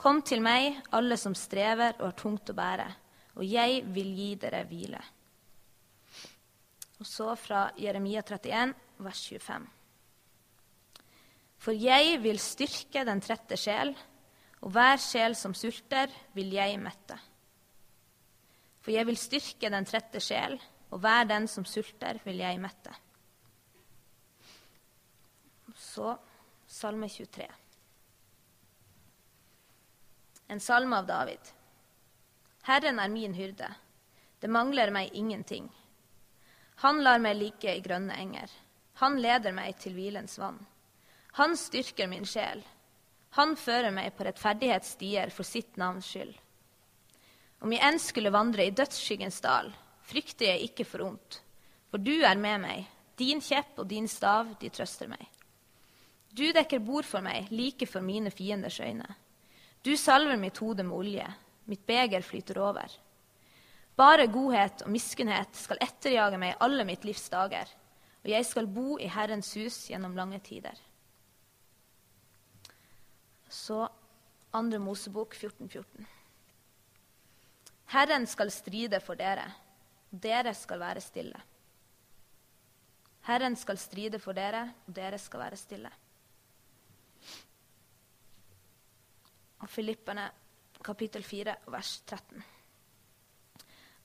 Kom 0.00 0.22
til 0.24 0.40
meg, 0.40 0.78
alle 0.96 1.16
som 1.20 1.34
strever 1.36 1.98
og 1.98 2.06
har 2.06 2.16
tungt 2.16 2.52
å 2.52 2.56
bære, 2.56 2.86
og 3.36 3.44
jeg 3.44 3.82
vil 3.92 4.14
gi 4.16 4.30
dere 4.40 4.62
hvile. 4.68 5.02
Og 7.00 7.08
så 7.08 7.34
fra 7.36 7.66
Jeremia 7.80 8.22
31, 8.24 8.74
vers 9.04 9.26
25. 9.28 9.68
For 11.60 11.76
jeg 11.76 12.18
vil 12.24 12.40
styrke 12.40 13.04
den 13.04 13.20
trette 13.24 13.58
sjel, 13.60 13.92
og 14.60 14.72
hver 14.74 15.00
sjel 15.00 15.36
som 15.36 15.54
sulter, 15.56 16.12
vil 16.36 16.52
jeg 16.56 16.80
mette. 16.80 17.16
For 18.80 18.94
jeg 18.96 19.08
vil 19.08 19.20
styrke 19.20 19.70
den 19.72 19.88
trette 19.88 20.22
sjel, 20.24 20.56
og 20.90 21.02
hver 21.04 21.28
den 21.28 21.48
som 21.48 21.68
sulter, 21.68 22.20
vil 22.24 22.40
jeg 22.42 22.60
mette. 22.60 22.96
Så 25.76 26.14
Salme 26.70 27.08
23 27.10 27.48
en 30.50 30.60
salme 30.60 30.96
av 30.96 31.06
David. 31.06 31.38
Herren 32.66 32.98
er 32.98 33.08
min 33.08 33.34
hyrde, 33.38 33.68
det 34.42 34.50
mangler 34.50 34.90
meg 34.90 35.14
ingenting. 35.14 35.68
Han 36.82 37.04
lar 37.04 37.22
meg 37.22 37.38
ligge 37.38 37.70
i 37.70 37.82
grønne 37.84 38.16
enger, 38.18 38.50
han 38.98 39.20
leder 39.22 39.54
meg 39.54 39.78
til 39.78 39.94
hvilens 39.94 40.34
vann. 40.42 40.58
Han 41.38 41.56
styrker 41.56 42.10
min 42.10 42.26
sjel, 42.26 42.62
han 43.38 43.54
fører 43.56 43.92
meg 43.94 44.16
på 44.16 44.24
rettferdighetsstier 44.26 45.30
for 45.30 45.46
sitt 45.46 45.76
navns 45.78 46.08
skyld. 46.10 46.32
Om 47.62 47.74
jeg 47.74 47.84
enn 47.86 48.00
skulle 48.02 48.32
vandre 48.34 48.66
i 48.66 48.72
dødsskyggens 48.74 49.38
dal, 49.44 49.68
frykter 50.10 50.48
jeg 50.48 50.70
ikke 50.70 50.86
for 50.88 51.04
ondt, 51.06 51.38
for 51.92 52.02
du 52.02 52.24
er 52.26 52.40
med 52.40 52.64
meg, 52.64 52.88
din 53.20 53.42
kjepp 53.44 53.78
og 53.78 53.86
din 53.90 54.08
stav, 54.10 54.56
de 54.58 54.70
trøster 54.72 55.10
meg. 55.10 55.22
Du 56.34 56.46
dekker 56.54 56.82
bord 56.82 57.06
for 57.06 57.22
meg 57.22 57.50
like 57.54 57.86
for 57.90 58.02
mine 58.02 58.32
fienders 58.34 58.80
øyne. 58.80 59.06
Du 59.84 59.92
salver 59.96 60.38
mitt 60.40 60.58
hode 60.58 60.82
med 60.86 60.96
olje, 60.96 61.28
mitt 61.70 61.86
beger 61.86 62.26
flyter 62.26 62.58
over. 62.62 62.90
Bare 63.96 64.26
godhet 64.32 64.82
og 64.86 64.90
miskunnhet 64.94 65.54
skal 65.58 65.82
etterjage 65.84 66.38
meg 66.40 66.58
alle 66.64 66.86
mitt 66.88 67.04
livs 67.04 67.28
dager, 67.30 67.68
og 68.24 68.30
jeg 68.30 68.46
skal 68.46 68.66
bo 68.66 68.96
i 68.98 69.10
Herrens 69.10 69.52
hus 69.58 69.84
gjennom 69.90 70.16
lange 70.16 70.40
tider. 70.42 70.74
Så 73.70 73.84
andre 74.50 74.80
Mosebok 74.82 75.34
14, 75.38 75.68
14. 75.68 76.06
Herren 77.92 78.24
skal 78.26 78.50
stride 78.50 78.98
for 78.98 79.14
dere, 79.14 79.44
og 80.10 80.18
dere 80.24 80.54
skal 80.58 80.80
være 80.82 81.02
stille. 81.04 81.38
Herren 83.28 83.54
skal 83.54 83.78
stride 83.78 84.18
for 84.18 84.34
dere, 84.34 84.64
og 84.88 84.96
dere 84.96 85.22
skal 85.22 85.44
være 85.44 85.60
stille. 85.60 85.92
og 89.60 89.68
Filipperne 89.68 90.26
kapittel 90.82 91.22
4 91.22 91.54
vers 91.70 91.94
13. 92.08 92.42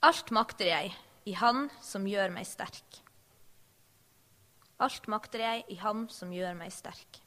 Alt 0.06 0.30
makter 0.30 0.70
jeg 0.70 0.94
i 1.26 1.32
Han 1.42 1.70
som 1.82 2.06
gjør 2.06 2.30
meg 2.30 2.46
sterk. 2.46 3.02
Alt 4.78 5.08
makter 5.08 5.42
jeg 5.48 5.64
i 5.72 5.82
Han 5.82 6.06
som 6.12 6.30
gjør 6.30 6.54
meg 6.54 6.70
sterk. 6.70 7.25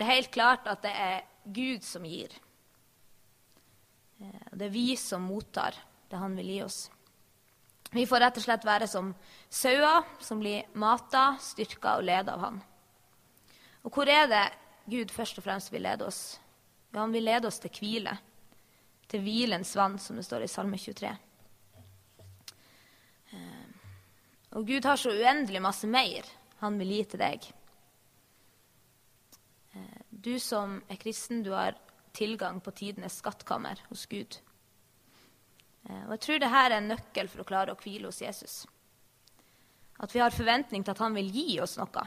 Det 0.00 0.06
er 0.06 0.16
helt 0.16 0.30
klart 0.32 0.64
at 0.64 0.80
det 0.80 0.94
er 0.96 1.26
Gud 1.44 1.84
som 1.84 2.06
gir. 2.08 2.32
Eh, 4.16 4.46
det 4.56 4.70
er 4.70 4.72
vi 4.72 4.94
som 4.96 5.26
mottar 5.28 5.76
det 6.08 6.16
Han 6.16 6.38
vil 6.40 6.48
gi 6.54 6.62
oss. 6.64 6.78
Vi 7.92 8.06
får 8.08 8.22
rett 8.24 8.38
og 8.40 8.46
slett 8.46 8.64
være 8.64 8.88
som 8.88 9.10
sauer 9.52 10.08
som 10.24 10.40
blir 10.40 10.64
mata, 10.72 11.34
styrka 11.36 11.98
og 11.98 12.06
ledet 12.08 12.32
av 12.32 12.40
Han. 12.46 12.62
Og 13.84 13.92
hvor 13.92 14.08
er 14.08 14.24
det 14.30 14.46
Gud 14.88 15.12
først 15.12 15.36
og 15.36 15.44
fremst 15.44 15.68
vil 15.68 15.84
lede 15.84 16.08
oss. 16.08 16.40
Ja, 16.94 17.02
han 17.02 17.12
vil 17.12 17.28
lede 17.28 17.52
oss 17.52 17.60
til 17.60 17.76
hvile. 17.76 18.16
Til 19.10 19.20
hvilens 19.20 19.76
vann, 19.76 19.98
som 20.00 20.16
det 20.16 20.24
står 20.24 20.48
i 20.48 20.50
Salme 20.50 20.80
23. 20.80 21.12
Eh, 23.36 23.70
og 24.56 24.66
Gud 24.66 24.88
har 24.88 24.96
så 24.96 25.12
uendelig 25.12 25.60
masse 25.60 25.86
mer 25.86 26.24
han 26.64 26.80
vil 26.80 26.96
gi 26.96 27.04
til 27.12 27.28
deg. 27.28 27.52
Du 30.20 30.34
som 30.40 30.82
er 30.88 30.98
kristen, 31.00 31.42
du 31.42 31.54
har 31.54 31.78
tilgang 32.12 32.58
på 32.60 32.70
tidenes 32.76 33.14
skattkammer 33.22 33.78
hos 33.88 34.02
Gud. 34.06 34.36
Eh, 35.88 36.02
og 36.02 36.12
jeg 36.12 36.20
tror 36.24 36.40
dette 36.42 36.62
er 36.64 36.74
en 36.76 36.88
nøkkel 36.90 37.30
for 37.32 37.40
å 37.40 37.46
klare 37.48 37.72
å 37.72 37.78
hvile 37.80 38.10
hos 38.10 38.20
Jesus. 38.20 38.56
At 39.96 40.12
vi 40.12 40.20
har 40.20 40.34
forventning 40.34 40.84
til 40.84 40.92
at 40.92 41.00
han 41.00 41.16
vil 41.16 41.30
gi 41.32 41.56
oss 41.64 41.78
noe. 41.80 42.02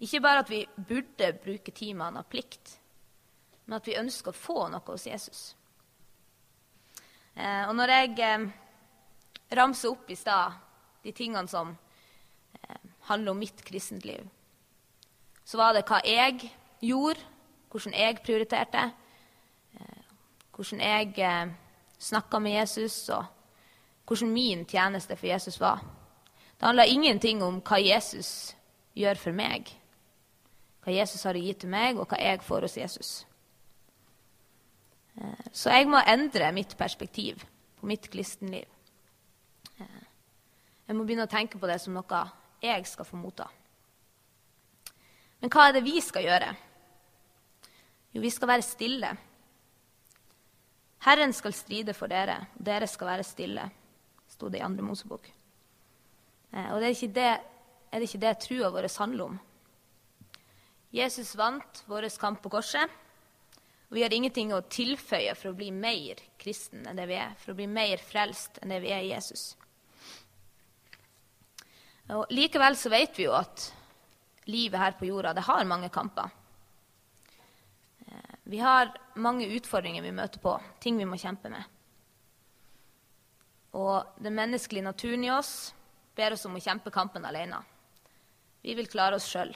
Ikke 0.00 0.22
bare 0.24 0.46
at 0.46 0.52
vi 0.52 0.62
burde 0.76 1.34
bruke 1.42 1.74
tid 1.76 1.92
med 1.92 2.06
han 2.06 2.20
av 2.22 2.28
plikt, 2.32 2.78
men 3.66 3.76
at 3.76 3.90
vi 3.90 3.98
ønsker 4.00 4.32
å 4.32 4.40
få 4.40 4.56
noe 4.72 4.86
hos 4.88 5.04
Jesus. 5.10 5.42
Eh, 7.34 7.66
og 7.66 7.74
når 7.76 7.94
jeg 7.98 8.14
eh, 8.24 8.46
ramser 9.60 9.92
opp 9.92 10.08
i 10.08 10.16
stad 10.16 10.56
de 11.04 11.12
tingene 11.16 11.48
som 11.52 11.76
handler 13.10 13.32
om 13.32 13.40
mitt 13.40 13.60
kristent 13.66 14.04
liv, 14.08 14.24
så 15.44 15.58
var 15.60 15.74
det 15.74 15.84
hva 15.88 15.98
jeg 16.06 16.48
gjorde, 16.80 17.20
hvordan 17.70 17.94
jeg 17.94 18.22
prioriterte, 18.24 18.84
eh, 19.74 20.02
hvordan 20.54 20.80
jeg 20.80 21.14
eh, 21.18 21.52
snakka 21.98 22.38
med 22.38 22.58
Jesus, 22.58 23.08
og 23.08 23.24
hvordan 24.06 24.32
min 24.32 24.64
tjeneste 24.66 25.16
for 25.16 25.26
Jesus 25.26 25.60
var. 25.60 25.84
Det 26.60 26.66
handla 26.66 26.84
ingenting 26.84 27.42
om 27.42 27.60
hva 27.64 27.78
Jesus 27.80 28.56
gjør 28.94 29.16
for 29.16 29.32
meg, 29.32 29.70
hva 30.84 30.92
Jesus 30.92 31.22
har 31.24 31.36
å 31.36 31.42
gi 31.42 31.52
til 31.54 31.70
meg, 31.72 31.96
og 31.96 32.08
hva 32.08 32.18
jeg 32.20 32.42
får 32.44 32.66
hos 32.66 32.76
Jesus. 32.76 33.12
Eh, 35.16 35.46
så 35.52 35.72
jeg 35.74 35.88
må 35.88 36.00
endre 36.06 36.52
mitt 36.52 36.76
perspektiv 36.78 37.44
på 37.80 37.88
mitt 37.88 38.10
kristenliv. 38.12 38.66
Eh, 39.80 40.02
jeg 40.86 40.96
må 40.96 41.04
begynne 41.04 41.28
å 41.28 41.32
tenke 41.32 41.60
på 41.60 41.70
det 41.70 41.78
som 41.80 41.94
noe 41.96 42.24
jeg 42.60 42.86
skal 42.88 43.08
få 43.08 43.16
motta. 43.16 43.48
Men 45.40 45.52
hva 45.52 45.68
er 45.68 45.78
det 45.78 45.86
vi 45.86 46.00
skal 46.04 46.26
gjøre? 46.26 46.50
Jo, 48.10 48.22
vi 48.22 48.30
skal 48.30 48.50
være 48.50 48.66
stille. 48.66 49.10
Herren 51.06 51.32
skal 51.32 51.54
stride 51.56 51.94
for 51.96 52.10
dere, 52.10 52.42
og 52.58 52.64
dere 52.66 52.88
skal 52.90 53.12
være 53.12 53.24
stille, 53.24 53.68
sto 54.28 54.50
det 54.50 54.60
i 54.60 54.64
andre 54.66 54.84
Mosebok. 54.84 55.30
Eh, 56.52 56.72
og 56.72 56.80
det 56.80 56.90
er, 56.90 56.96
ikke 56.96 57.14
det, 57.16 57.30
er 57.90 58.02
det 58.02 58.08
ikke 58.08 58.24
det 58.26 58.34
trua 58.42 58.72
vår 58.74 58.90
handler 58.98 59.30
om. 59.30 59.38
Jesus 60.90 61.36
vant 61.38 61.84
vår 61.86 62.08
kamp 62.18 62.42
på 62.42 62.50
korset. 62.50 62.90
Og 63.90 63.96
vi 63.98 64.02
har 64.02 64.12
ingenting 64.14 64.52
å 64.54 64.62
tilføye 64.70 65.34
for 65.34 65.50
å 65.50 65.56
bli 65.58 65.70
mer 65.74 66.18
kristen 66.38 66.84
enn 66.86 66.98
det 66.98 67.08
vi 67.10 67.16
er, 67.18 67.32
for 67.38 67.52
å 67.52 67.58
bli 67.58 67.66
mer 67.66 67.98
frelst 68.02 68.60
enn 68.62 68.70
det 68.70 68.78
vi 68.84 68.92
er 68.94 69.02
i 69.02 69.10
Jesus. 69.10 69.54
Og 72.10 72.30
likevel 72.34 72.76
så 72.78 72.90
vet 72.90 73.18
vi 73.18 73.26
jo 73.26 73.34
at 73.38 73.70
livet 74.50 74.78
her 74.82 74.94
på 74.98 75.08
jorda 75.10 75.34
det 75.34 75.46
har 75.46 75.66
mange 75.66 75.90
kamper. 75.94 76.30
Vi 78.50 78.58
har 78.58 78.90
mange 79.14 79.46
utfordringer 79.54 80.02
vi 80.02 80.10
møter 80.10 80.42
på, 80.42 80.56
ting 80.82 80.96
vi 80.98 81.06
må 81.06 81.18
kjempe 81.20 81.52
med. 81.52 81.62
Og 83.78 84.16
den 84.18 84.34
menneskelige 84.34 84.82
naturen 84.82 85.22
i 85.22 85.30
oss 85.30 85.70
ber 86.18 86.34
oss 86.34 86.48
om 86.48 86.56
å 86.58 86.62
kjempe 86.62 86.90
kampen 86.90 87.28
alene. 87.28 87.60
Vi 88.66 88.74
vil 88.74 88.90
klare 88.90 89.20
oss 89.20 89.28
sjøl. 89.30 89.54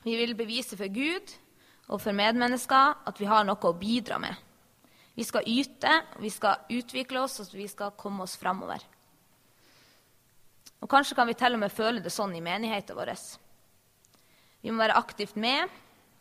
Vi 0.00 0.16
vil 0.16 0.32
bevise 0.38 0.78
for 0.80 0.88
Gud 0.88 1.34
og 1.90 2.00
for 2.00 2.16
medmennesker 2.16 3.04
at 3.04 3.20
vi 3.20 3.28
har 3.28 3.44
noe 3.44 3.68
å 3.68 3.76
bidra 3.76 4.16
med. 4.22 4.32
Vi 5.14 5.28
skal 5.28 5.44
yte, 5.44 6.00
vi 6.24 6.32
skal 6.32 6.64
utvikle 6.72 7.20
oss, 7.22 7.36
og 7.44 7.52
vi 7.52 7.68
skal 7.68 7.92
komme 8.00 8.24
oss 8.24 8.38
framover. 8.40 8.80
Og 10.80 10.88
Kanskje 10.90 11.20
kan 11.20 11.28
vi 11.28 11.36
til 11.36 11.54
og 11.54 11.60
med 11.60 11.72
føle 11.72 12.00
det 12.00 12.12
sånn 12.12 12.32
i 12.32 12.42
menigheten 12.44 12.96
vår. 12.96 13.12
Vi 14.64 14.72
må 14.72 14.80
være 14.80 14.96
aktivt 14.96 15.36
med. 15.36 15.68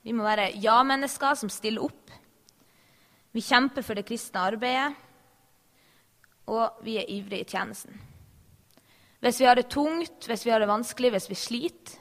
Vi 0.03 0.11
må 0.11 0.25
være 0.25 0.51
ja-mennesker 0.59 1.37
som 1.39 1.51
stiller 1.51 1.85
opp. 1.85 2.11
Vi 3.33 3.41
kjemper 3.41 3.85
for 3.85 3.97
det 3.97 4.05
kristne 4.05 4.43
arbeidet, 4.43 4.97
og 6.51 6.83
vi 6.83 6.97
er 6.99 7.09
ivrige 7.09 7.45
i 7.45 7.49
tjenesten. 7.49 8.01
Hvis 9.23 9.39
vi 9.39 9.47
har 9.47 9.55
det 9.55 9.69
tungt, 9.71 10.27
hvis 10.27 10.45
vi 10.45 10.51
har 10.51 10.59
det 10.59 10.67
vanskelig, 10.67 11.13
hvis 11.15 11.29
vi 11.31 11.39
sliter, 11.39 11.99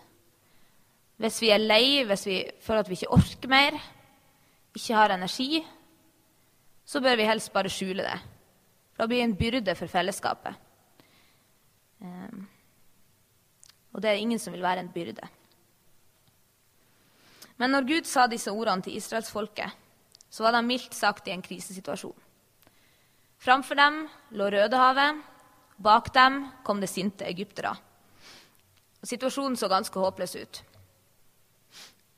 hvis 1.22 1.38
vi 1.44 1.52
er 1.54 1.62
lei, 1.62 2.02
hvis 2.02 2.26
vi 2.26 2.40
føler 2.60 2.82
at 2.82 2.88
vi 2.90 2.98
ikke 2.98 3.14
orker 3.14 3.48
mer, 3.48 3.76
ikke 4.74 4.96
har 4.98 5.14
energi, 5.14 5.62
så 6.84 7.00
bør 7.00 7.16
vi 7.16 7.28
helst 7.28 7.52
bare 7.54 7.70
skjule 7.70 8.02
det. 8.02 8.18
Da 8.98 9.06
blir 9.06 9.22
det 9.22 9.28
en 9.28 9.36
byrde 9.38 9.74
for 9.78 9.86
fellesskapet. 9.86 10.58
Um, 12.02 12.48
og 13.92 14.02
det 14.02 14.10
er 14.10 14.18
ingen 14.18 14.38
som 14.42 14.52
vil 14.52 14.64
være 14.64 14.82
en 14.82 14.90
byrde. 14.90 15.28
Men 17.62 17.70
når 17.70 17.86
Gud 17.86 18.08
sa 18.10 18.24
disse 18.26 18.50
ordene 18.50 18.82
til 18.82 18.96
israelsfolket, 18.98 19.70
så 20.26 20.42
var 20.42 20.56
de 20.56 20.64
mildt 20.66 20.96
sagt 20.98 21.28
i 21.28 21.34
en 21.34 21.44
krisesituasjon. 21.44 22.16
Framfor 23.38 23.78
dem 23.78 24.00
lå 24.34 24.48
Rødehavet, 24.50 25.20
bak 25.78 26.10
dem 26.14 26.40
kom 26.66 26.82
det 26.82 26.90
sinte 26.90 27.28
egyptere. 27.30 27.76
Situasjonen 29.06 29.54
så 29.58 29.70
ganske 29.70 29.94
håpløs 29.94 30.34
ut. 30.42 30.62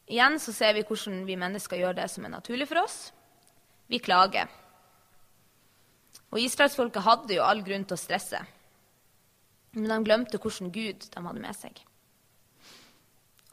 Igjen 0.09 0.41
så 0.41 0.57
ser 0.57 0.73
vi 0.79 0.89
hvordan 0.89 1.23
vi 1.29 1.37
mennesker 1.37 1.81
gjør 1.81 2.01
det 2.01 2.09
som 2.13 2.25
er 2.25 2.37
naturlig 2.39 2.69
for 2.73 2.81
oss. 2.81 2.99
Vi 3.93 4.01
klager. 4.01 4.49
Og 6.33 6.41
israelsfolket 6.41 7.05
hadde 7.05 7.37
jo 7.37 7.45
all 7.45 7.61
grunn 7.65 7.85
til 7.85 7.99
å 7.99 8.01
stresse. 8.01 8.41
Men 9.77 9.93
de 9.93 10.05
glemte 10.09 10.41
hvordan 10.41 10.73
Gud 10.73 11.05
de 11.05 11.29
hadde 11.29 11.45
med 11.45 11.57
seg. 11.57 11.85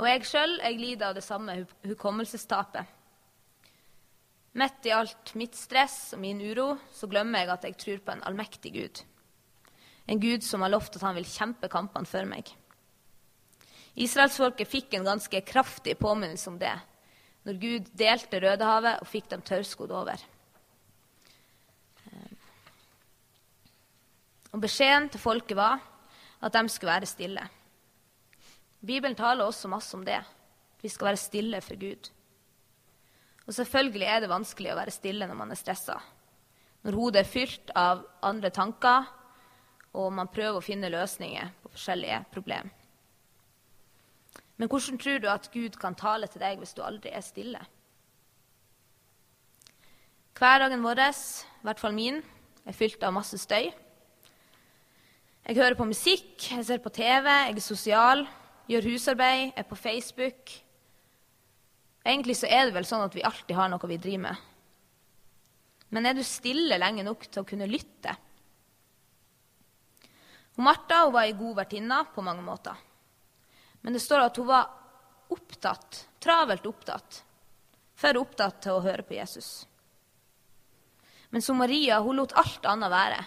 Og 0.01 0.07
jeg 0.09 0.25
sjøl 0.25 0.55
lider 0.81 1.11
av 1.11 1.17
det 1.17 1.21
samme 1.21 1.59
hukommelsestapet. 1.85 2.89
Midt 4.57 4.87
i 4.89 4.93
alt 4.95 5.35
mitt 5.39 5.53
stress 5.55 6.15
og 6.15 6.23
min 6.23 6.41
uro 6.41 6.73
så 6.91 7.07
glemmer 7.07 7.43
jeg 7.45 7.51
at 7.53 7.67
jeg 7.67 7.77
tror 7.83 8.01
på 8.03 8.15
en 8.15 8.23
allmektig 8.27 8.73
Gud. 8.73 9.03
En 10.09 10.19
Gud 10.19 10.41
som 10.43 10.65
har 10.65 10.73
lovt 10.73 10.97
at 10.97 11.05
han 11.05 11.15
vil 11.15 11.29
kjempe 11.29 11.69
kampene 11.71 12.09
for 12.09 12.25
meg. 12.27 12.49
Israelsfolket 13.93 14.71
fikk 14.71 14.97
en 14.97 15.05
ganske 15.05 15.43
kraftig 15.45 15.99
påminnelse 16.01 16.49
om 16.49 16.57
det 16.59 16.73
når 17.45 17.57
Gud 17.61 17.87
delte 17.97 18.41
Rødehavet 18.41 18.99
og 19.01 19.09
fikk 19.09 19.29
dem 19.31 19.41
tørrskodd 19.45 19.93
over. 19.97 20.21
Og 24.51 24.61
Beskjeden 24.61 25.09
til 25.09 25.21
folket 25.23 25.57
var 25.57 25.81
at 26.41 26.53
de 26.53 26.69
skulle 26.69 26.91
være 26.91 27.09
stille. 27.09 27.45
Bibelen 28.81 29.15
taler 29.15 29.45
også 29.45 29.69
masse 29.69 29.93
om 29.97 30.05
det. 30.05 30.19
Vi 30.81 30.89
skal 30.89 31.11
være 31.11 31.21
stille 31.21 31.61
for 31.61 31.77
Gud. 31.77 32.09
Og 33.45 33.53
Selvfølgelig 33.53 34.07
er 34.07 34.21
det 34.21 34.29
vanskelig 34.31 34.71
å 34.73 34.77
være 34.79 34.93
stille 34.93 35.27
når 35.29 35.37
man 35.37 35.53
er 35.53 35.59
stressa. 35.59 35.97
Når 36.81 36.97
hodet 36.97 37.21
er 37.21 37.29
fylt 37.29 37.73
av 37.77 38.01
andre 38.25 38.49
tanker, 38.49 39.05
og 39.93 40.13
man 40.15 40.31
prøver 40.31 40.57
å 40.57 40.65
finne 40.65 40.89
løsninger 40.89 41.51
på 41.61 41.73
forskjellige 41.73 42.23
problemer. 42.33 42.71
Men 44.57 44.69
hvordan 44.69 44.97
tror 45.01 45.19
du 45.19 45.27
at 45.29 45.49
Gud 45.53 45.77
kan 45.81 45.97
tale 45.97 46.29
til 46.29 46.41
deg 46.41 46.59
hvis 46.61 46.75
du 46.77 46.83
aldri 46.85 47.09
er 47.13 47.23
stille? 47.25 47.61
Hverdagen 50.37 50.81
vår, 50.85 51.01
i 51.01 51.65
hvert 51.65 51.81
fall 51.81 51.93
min, 51.93 52.21
er 52.65 52.77
fylt 52.77 53.01
av 53.03 53.13
masse 53.13 53.37
støy. 53.41 53.71
Jeg 55.45 55.57
hører 55.57 55.77
på 55.77 55.89
musikk, 55.89 56.35
jeg 56.37 56.65
ser 56.65 56.81
på 56.81 56.93
TV, 56.93 57.25
jeg 57.25 57.57
er 57.57 57.65
sosial, 57.65 58.23
gjør 58.69 58.89
husarbeid, 58.91 59.53
er 59.55 59.65
på 59.67 59.77
Facebook. 59.79 60.51
Egentlig 62.05 62.37
så 62.39 62.49
er 62.49 62.67
det 62.67 62.75
vel 62.75 62.87
sånn 62.87 63.05
at 63.05 63.15
vi 63.15 63.25
alltid 63.25 63.55
har 63.57 63.69
noe 63.71 63.89
vi 63.89 63.99
driver 64.01 64.25
med. 64.29 64.47
Men 65.91 66.07
er 66.07 66.15
du 66.15 66.23
stille 66.23 66.77
lenge 66.79 67.03
nok 67.03 67.25
til 67.27 67.43
å 67.43 67.47
kunne 67.47 67.69
lytte? 67.69 68.13
Hun 70.55 70.67
Martha 70.67 71.03
hun 71.05 71.15
var 71.15 71.27
ei 71.27 71.35
god 71.37 71.57
vertinne 71.63 71.97
på 72.13 72.23
mange 72.25 72.43
måter. 72.45 72.77
Men 73.81 73.95
det 73.95 74.03
står 74.03 74.27
at 74.27 74.37
hun 74.37 74.49
var 74.49 74.69
opptatt, 75.31 76.05
travelt 76.21 76.65
opptatt, 76.67 77.21
for 77.95 78.19
opptatt 78.19 78.61
til 78.63 78.77
å 78.77 78.83
høre 78.83 79.05
på 79.05 79.15
Jesus. 79.17 79.65
Men 81.31 81.43
som 81.43 81.59
Maria 81.61 82.01
hun 82.03 82.19
lot 82.19 82.35
alt 82.39 82.65
annet 82.67 82.91
være. 82.91 83.21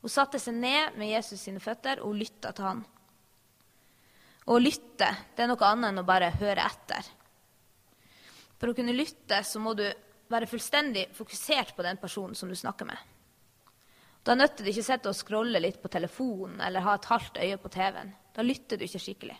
Hun 0.00 0.12
satte 0.12 0.38
seg 0.40 0.56
ned 0.56 0.96
med 0.98 1.10
Jesus 1.10 1.42
sine 1.42 1.60
føtter 1.60 2.00
og 2.06 2.16
lytta 2.16 2.54
til 2.56 2.66
han. 2.66 2.84
Å 4.50 4.58
lytte 4.58 5.08
det 5.36 5.44
er 5.44 5.50
noe 5.50 5.66
annet 5.68 5.92
enn 5.92 6.02
å 6.02 6.06
bare 6.06 6.32
høre 6.40 6.66
etter. 6.66 7.06
For 8.58 8.72
å 8.72 8.76
kunne 8.76 8.96
lytte 8.96 9.40
så 9.46 9.62
må 9.62 9.76
du 9.78 9.86
være 10.30 10.48
fullstendig 10.50 11.08
fokusert 11.14 11.76
på 11.76 11.86
den 11.86 12.00
personen 12.02 12.34
som 12.38 12.50
du 12.50 12.56
snakker 12.58 12.88
med. 12.88 12.98
Da 14.26 14.34
nytter 14.36 14.66
det 14.66 14.74
ikke 14.74 14.84
å 14.84 14.88
sitte 14.90 15.12
og 15.12 15.16
scrolle 15.16 15.62
litt 15.62 15.78
på 15.82 15.88
telefonen 15.92 16.60
eller 16.60 16.84
ha 16.84 16.98
et 16.98 17.08
halvt 17.08 17.40
øye 17.40 17.60
på 17.62 17.72
TV-en. 17.72 18.12
Da 18.36 18.44
lytter 18.44 18.76
du 18.76 18.84
ikke 18.84 19.00
skikkelig. 19.00 19.38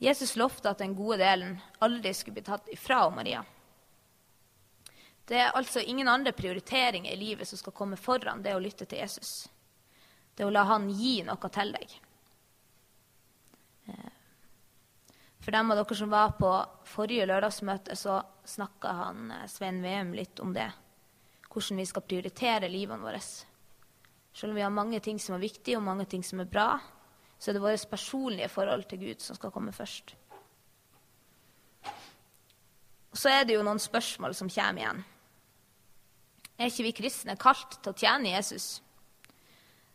Jesus 0.00 0.34
lovte 0.40 0.72
at 0.72 0.80
den 0.80 0.96
gode 0.96 1.20
delen 1.20 1.58
aldri 1.84 2.12
skulle 2.16 2.40
bli 2.40 2.48
tatt 2.48 2.68
ifra 2.72 3.04
Maria. 3.12 3.44
Det 5.28 5.38
er 5.38 5.54
altså 5.54 5.84
ingen 5.84 6.08
andre 6.08 6.32
prioriteringer 6.34 7.12
i 7.12 7.20
livet 7.20 7.48
som 7.48 7.60
skal 7.60 7.76
komme 7.76 8.00
foran 8.00 8.40
det 8.42 8.56
å 8.56 8.62
lytte 8.62 8.88
til 8.88 9.04
Jesus. 9.04 9.44
Det 10.34 10.48
å 10.48 10.50
la 10.50 10.64
han 10.72 10.88
gi 10.90 11.20
noe 11.28 11.50
til 11.52 11.76
deg. 11.76 12.00
For 15.40 15.56
dem 15.56 15.72
av 15.72 15.80
dere 15.80 15.96
som 15.96 16.12
var 16.12 16.34
på 16.36 16.50
forrige 16.88 17.26
lørdagsmøte, 17.30 17.96
så 17.96 18.20
snakka 18.44 18.92
han 18.98 19.30
eh, 19.32 19.46
Svein 19.48 19.80
Veum 19.84 20.12
litt 20.16 20.40
om 20.44 20.52
det. 20.56 20.68
Hvordan 21.50 21.80
vi 21.80 21.86
skal 21.88 22.04
prioritere 22.06 22.68
livene 22.70 23.02
våre. 23.02 23.20
Selv 23.20 24.52
om 24.52 24.58
vi 24.58 24.64
har 24.64 24.70
mange 24.74 25.00
ting 25.02 25.18
som 25.18 25.34
er 25.34 25.42
viktige, 25.42 25.78
og 25.78 25.86
mange 25.86 26.06
ting 26.06 26.22
som 26.24 26.42
er 26.42 26.50
bra, 26.50 26.74
så 27.40 27.50
er 27.50 27.56
det 27.56 27.64
vårt 27.64 27.88
personlige 27.90 28.50
forhold 28.52 28.84
til 28.90 29.00
Gud 29.00 29.24
som 29.24 29.38
skal 29.38 29.50
komme 29.50 29.72
først. 29.72 30.14
Så 33.12 33.32
er 33.32 33.42
det 33.44 33.56
jo 33.56 33.64
noen 33.66 33.80
spørsmål 33.82 34.36
som 34.38 34.52
kommer 34.52 34.84
igjen. 34.84 35.02
Er 36.60 36.68
ikke 36.68 36.84
vi 36.84 36.96
kristne 37.00 37.34
kalt 37.40 37.80
til 37.80 37.90
å 37.90 37.96
tjene 37.96 38.36
Jesus? 38.36 38.82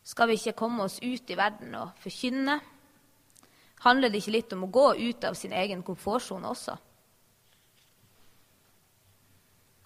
Skal 0.05 0.29
vi 0.29 0.39
ikke 0.39 0.57
komme 0.57 0.83
oss 0.89 0.97
ut 1.01 1.29
i 1.29 1.37
verden 1.37 1.77
og 1.77 1.93
forkynne? 2.01 2.57
Handler 3.85 4.09
det 4.09 4.23
ikke 4.23 4.33
litt 4.33 4.53
om 4.55 4.65
å 4.65 4.73
gå 4.73 4.87
ut 4.97 5.27
av 5.27 5.37
sin 5.37 5.53
egen 5.53 5.83
komfortsone 5.85 6.49
også? 6.49 6.75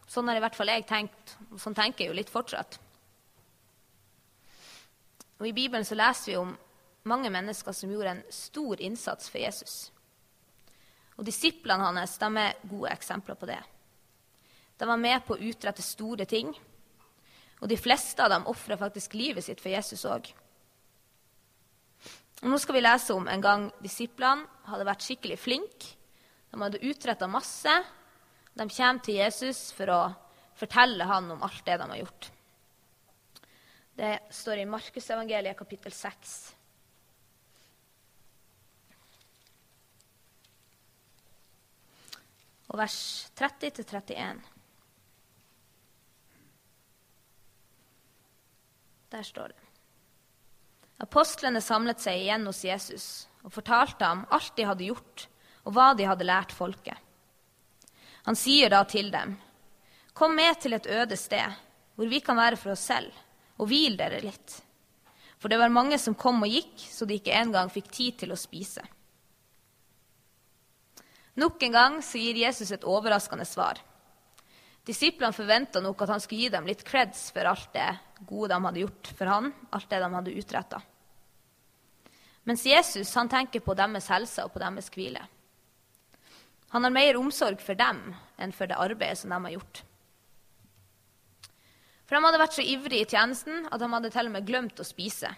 Sånn 0.09 0.29
har 0.31 0.39
i 0.39 0.41
hvert 0.41 0.55
fall 0.57 0.71
jeg 0.71 0.87
tenkt, 0.89 1.35
og 1.51 1.59
sånn 1.61 1.75
tenker 1.77 2.05
jeg 2.05 2.13
jo 2.13 2.17
litt 2.17 2.31
fortsatt. 2.33 2.79
Og 5.39 5.45
I 5.47 5.53
Bibelen 5.55 5.85
så 5.85 5.97
leser 5.99 6.31
vi 6.31 6.39
om 6.39 6.55
mange 7.07 7.29
mennesker 7.31 7.75
som 7.75 7.91
gjorde 7.91 8.15
en 8.15 8.23
stor 8.33 8.81
innsats 8.81 9.29
for 9.29 9.39
Jesus. 9.43 9.75
Og 11.19 11.27
Disiplene 11.27 11.91
hans 11.91 12.17
de 12.19 12.29
er 12.39 12.57
gode 12.63 12.91
eksempler 12.95 13.37
på 13.39 13.47
det. 13.51 13.59
De 14.79 14.87
var 14.87 14.99
med 14.99 15.25
på 15.27 15.35
å 15.35 15.43
utrette 15.51 15.83
store 15.83 16.25
ting. 16.25 16.53
Og 17.59 17.67
de 17.67 17.77
fleste 17.77 18.23
av 18.23 18.31
dem 18.31 18.47
ofra 18.47 18.77
faktisk 18.79 19.17
livet 19.19 19.43
sitt 19.43 19.59
for 19.59 19.71
Jesus 19.71 20.05
òg. 20.07 20.31
Nå 22.41 22.55
skal 22.59 22.77
vi 22.77 22.81
lese 22.81 23.13
om 23.13 23.27
en 23.27 23.41
gang 23.43 23.65
disiplene 23.83 24.47
hadde 24.69 24.85
vært 24.87 25.03
skikkelig 25.03 25.35
flinke. 25.41 25.95
De 26.49 26.61
hadde 26.61 26.79
utretta 26.87 27.27
masse. 27.27 27.73
De 28.55 28.67
kommer 28.71 29.03
til 29.03 29.19
Jesus 29.19 29.69
for 29.75 29.91
å 29.91 29.99
fortelle 30.59 31.03
han 31.07 31.27
om 31.35 31.43
alt 31.43 31.65
det 31.67 31.75
de 31.81 31.89
har 31.91 31.99
gjort. 31.99 32.29
Det 33.99 34.13
står 34.31 34.61
i 34.61 34.69
Markusevangeliet 34.71 35.59
kapittel 35.59 35.91
6. 35.91 36.37
Og 42.69 42.77
vers 42.79 42.99
30-31. 43.35 44.45
Der 49.09 49.27
står 49.27 49.51
det. 49.51 49.68
Apostlene 50.99 51.61
samlet 51.63 52.01
seg 52.03 52.19
igjen 52.19 52.47
hos 52.49 52.63
Jesus 52.67 53.05
og 53.45 53.53
fortalte 53.55 54.03
ham 54.03 54.25
alt 54.35 54.55
de 54.57 54.65
hadde 54.67 54.87
gjort, 54.89 55.27
og 55.63 55.75
hva 55.75 55.93
de 55.95 56.07
hadde 56.07 56.27
lært 56.27 56.51
folket. 56.55 56.97
Han 58.27 58.35
sier 58.35 58.71
da 58.73 58.83
til 58.87 59.11
dem, 59.13 59.37
Kom 60.13 60.33
med 60.35 60.57
til 60.59 60.75
et 60.75 60.87
øde 60.91 61.15
sted, 61.15 61.53
hvor 61.95 62.09
vi 62.11 62.19
kan 62.19 62.35
være 62.35 62.57
for 62.59 62.73
oss 62.73 62.83
selv, 62.89 63.13
og 63.55 63.69
hvil 63.71 63.95
dere 63.95 64.19
litt. 64.19 64.57
For 65.39 65.47
det 65.47 65.59
var 65.61 65.71
mange 65.71 65.95
som 66.01 66.17
kom 66.19 66.43
og 66.43 66.51
gikk, 66.51 66.73
så 66.91 67.07
de 67.07 67.15
ikke 67.15 67.37
engang 67.39 67.71
fikk 67.71 67.87
tid 67.95 68.17
til 68.19 68.33
å 68.35 68.39
spise. 68.39 68.83
Nok 71.39 71.63
en 71.63 71.75
gang 71.77 71.95
så 72.03 72.19
gir 72.19 72.41
Jesus 72.41 72.73
et 72.75 72.83
overraskende 72.83 73.47
svar. 73.47 73.79
Disiplene 74.87 75.35
forventa 75.35 75.81
nok 75.83 76.01
at 76.03 76.13
han 76.13 76.21
skulle 76.23 76.45
gi 76.45 76.53
dem 76.53 76.69
litt 76.69 76.85
creds 76.87 77.29
for 77.35 77.49
alt 77.49 77.73
det 77.75 77.89
gode 78.27 78.53
de 78.53 78.63
hadde 78.65 78.83
gjort 78.83 79.11
for 79.17 79.31
han, 79.31 79.51
alt 79.75 79.89
det 79.89 79.99
de 80.01 80.13
hadde 80.15 80.37
utretta. 80.39 80.79
Mens 82.49 82.63
Jesus 82.65 83.11
han 83.15 83.29
tenker 83.29 83.61
på 83.61 83.75
deres 83.77 84.07
helse 84.09 84.45
og 84.45 84.53
på 84.53 84.61
deres 84.63 84.89
hvile. 84.95 85.21
Han 86.73 86.85
har 86.85 86.93
mer 86.93 87.17
omsorg 87.17 87.61
for 87.61 87.77
dem 87.77 88.01
enn 88.37 88.53
for 88.55 88.69
det 88.69 88.77
arbeidet 88.79 89.19
som 89.21 89.33
de 89.33 89.39
har 89.45 89.55
gjort. 89.57 89.83
For 92.09 92.17
de 92.17 92.25
hadde 92.25 92.41
vært 92.41 92.55
så 92.57 92.65
ivrige 92.65 93.05
i 93.05 93.09
tjenesten 93.09 93.67
at 93.69 93.81
de 93.81 93.89
hadde 93.91 94.09
til 94.13 94.29
og 94.29 94.33
med 94.33 94.47
glemt 94.47 94.81
å 94.81 94.87
spise. 94.87 95.29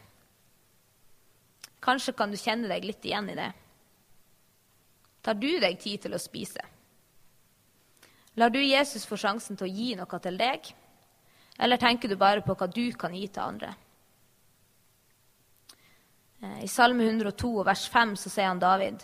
Kanskje 1.83 2.13
kan 2.15 2.31
du 2.31 2.39
kjenne 2.39 2.69
deg 2.71 2.85
litt 2.87 3.03
igjen 3.07 3.31
i 3.33 3.35
det. 3.35 3.49
Tar 5.21 5.35
du 5.35 5.49
deg 5.59 5.79
tid 5.81 6.05
til 6.05 6.15
å 6.15 6.21
spise? 6.21 6.63
Lar 8.39 8.49
du 8.49 8.61
Jesus 8.63 9.05
få 9.05 9.17
sjansen 9.19 9.57
til 9.59 9.67
å 9.67 9.71
gi 9.71 9.95
noe 9.99 10.19
til 10.23 10.37
deg, 10.39 10.69
eller 11.59 11.79
tenker 11.79 12.09
du 12.09 12.15
bare 12.15 12.43
på 12.45 12.55
hva 12.55 12.67
du 12.71 12.85
kan 12.97 13.15
gi 13.15 13.25
til 13.27 13.43
andre? 13.43 13.73
Eh, 16.41 16.63
I 16.63 16.69
Salme 16.71 17.05
102 17.09 17.51
vers 17.67 17.87
5 17.91 18.15
så 18.17 18.31
sier 18.31 18.47
han 18.47 18.61
David.: 18.61 19.03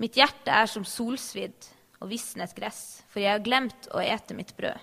Mitt 0.00 0.16
hjerte 0.16 0.50
er 0.50 0.66
som 0.66 0.84
solsvidd 0.88 1.68
og 2.00 2.08
visnet 2.10 2.54
gress, 2.56 3.02
for 3.12 3.20
jeg 3.20 3.36
har 3.36 3.44
glemt 3.44 3.90
å 3.92 4.00
ete 4.00 4.34
mitt 4.34 4.56
brød. 4.56 4.80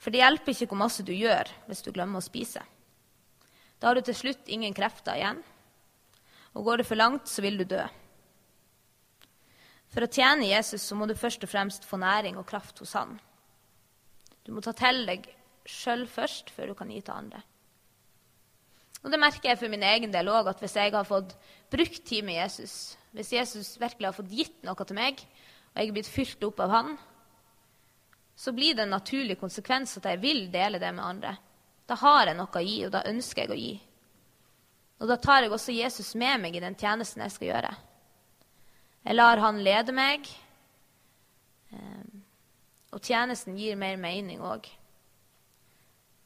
For 0.00 0.14
det 0.14 0.22
hjelper 0.22 0.54
ikke 0.54 0.70
hvor 0.70 0.80
masse 0.80 1.04
du 1.04 1.12
gjør 1.12 1.50
hvis 1.66 1.82
du 1.84 1.90
glemmer 1.92 2.22
å 2.22 2.24
spise. 2.24 2.62
Da 3.80 3.90
har 3.90 3.98
du 3.98 4.06
til 4.06 4.16
slutt 4.16 4.48
ingen 4.48 4.72
krefter 4.76 5.18
igjen, 5.18 5.42
og 6.54 6.64
går 6.64 6.80
det 6.80 6.86
for 6.88 6.96
langt, 6.98 7.28
så 7.28 7.42
vil 7.44 7.58
du 7.60 7.66
dø. 7.68 7.82
For 9.90 10.06
å 10.06 10.10
tjene 10.10 10.48
Jesus 10.50 10.84
så 10.86 10.96
må 10.96 11.08
du 11.10 11.16
først 11.18 11.42
og 11.44 11.50
fremst 11.50 11.86
få 11.88 11.98
næring 12.00 12.38
og 12.38 12.46
kraft 12.48 12.78
hos 12.82 12.94
han. 12.98 13.16
Du 14.46 14.52
må 14.54 14.62
ta 14.62 14.72
til 14.76 15.02
deg 15.08 15.26
sjøl 15.68 16.06
først, 16.10 16.52
før 16.54 16.70
du 16.70 16.78
kan 16.78 16.90
gi 16.90 17.00
til 17.02 17.16
andre. 17.16 17.42
Og 19.00 19.10
Det 19.10 19.20
merker 19.20 19.50
jeg 19.50 19.58
for 19.58 19.72
min 19.72 19.84
egen 19.86 20.12
del 20.12 20.28
òg, 20.28 20.50
at 20.50 20.60
hvis 20.60 20.76
jeg 20.76 20.92
har 20.92 21.08
fått 21.08 21.34
brukt 21.72 22.02
tid 22.06 22.24
med 22.24 22.36
Jesus, 22.36 22.96
hvis 23.16 23.32
Jesus 23.32 23.76
virkelig 23.80 24.10
har 24.10 24.16
fått 24.16 24.32
gitt 24.34 24.58
noe 24.66 24.84
til 24.84 24.98
meg, 24.98 25.22
og 25.70 25.80
jeg 25.80 25.88
er 25.88 25.96
blitt 25.96 26.10
fylt 26.10 26.44
opp 26.44 26.60
av 26.60 26.74
han, 26.74 26.96
så 28.36 28.52
blir 28.56 28.76
det 28.76 28.86
en 28.86 28.94
naturlig 28.94 29.38
konsekvens 29.40 29.98
at 29.98 30.08
jeg 30.08 30.20
vil 30.22 30.46
dele 30.52 30.80
det 30.80 30.92
med 30.96 31.04
andre. 31.04 31.36
Da 31.88 31.96
har 32.00 32.28
jeg 32.28 32.36
noe 32.38 32.60
å 32.60 32.64
gi, 32.64 32.76
og 32.86 32.92
da 32.94 33.04
ønsker 33.08 33.44
jeg 33.44 33.52
å 33.52 33.60
gi. 33.60 33.72
Og 35.00 35.08
da 35.08 35.16
tar 35.16 35.44
jeg 35.44 35.52
også 35.52 35.74
Jesus 35.74 36.14
med 36.20 36.40
meg 36.42 36.56
i 36.56 36.62
den 36.62 36.76
tjenesten 36.78 37.24
jeg 37.24 37.34
skal 37.34 37.50
gjøre. 37.50 37.72
Jeg 39.04 39.16
lar 39.16 39.40
han 39.40 39.62
lede 39.64 39.94
meg, 39.96 40.28
eh, 41.72 42.18
og 42.92 43.00
tjenesten 43.00 43.56
gir 43.56 43.78
mer 43.80 43.96
mening 44.00 44.42
òg. 44.44 44.68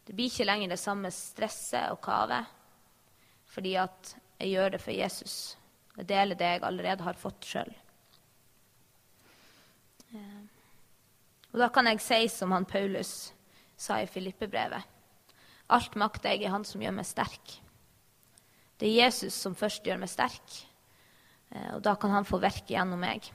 Det 0.05 0.13
blir 0.13 0.29
ikke 0.29 0.47
lenger 0.49 0.75
det 0.75 0.81
samme 0.83 1.13
stresset 1.15 1.93
og 1.95 2.03
kavet 2.05 2.51
fordi 3.55 3.77
at 3.79 4.17
jeg 4.41 4.51
gjør 4.51 4.73
det 4.75 4.81
for 4.83 4.91
Jesus. 4.91 5.35
Jeg 5.95 6.09
deler 6.11 6.35
det 6.35 6.49
jeg 6.57 6.65
allerede 6.67 7.07
har 7.07 7.19
fått 7.19 7.47
sjøl. 7.47 7.71
Eh, 10.11 10.43
og 11.53 11.63
da 11.63 11.69
kan 11.71 11.87
jeg 11.87 12.03
si 12.03 12.25
som 12.35 12.51
han 12.51 12.67
Paulus 12.67 13.31
sa 13.79 14.01
i 14.03 14.11
Filippebrevet. 14.11 14.83
Alt 15.71 15.95
makter 15.97 16.35
jeg 16.35 16.45
i 16.45 16.51
Han 16.51 16.67
som 16.67 16.83
gjør 16.83 16.97
meg 16.99 17.07
sterk. 17.07 17.55
Det 18.77 18.91
er 18.91 19.07
Jesus 19.07 19.37
som 19.39 19.55
først 19.55 19.87
gjør 19.87 20.03
meg 20.03 20.11
sterk, 20.11 20.59
og 21.55 21.83
da 21.87 21.95
kan 22.01 22.11
han 22.11 22.27
få 22.27 22.41
virke 22.43 22.75
gjennom 22.75 23.01
meg. 23.01 23.29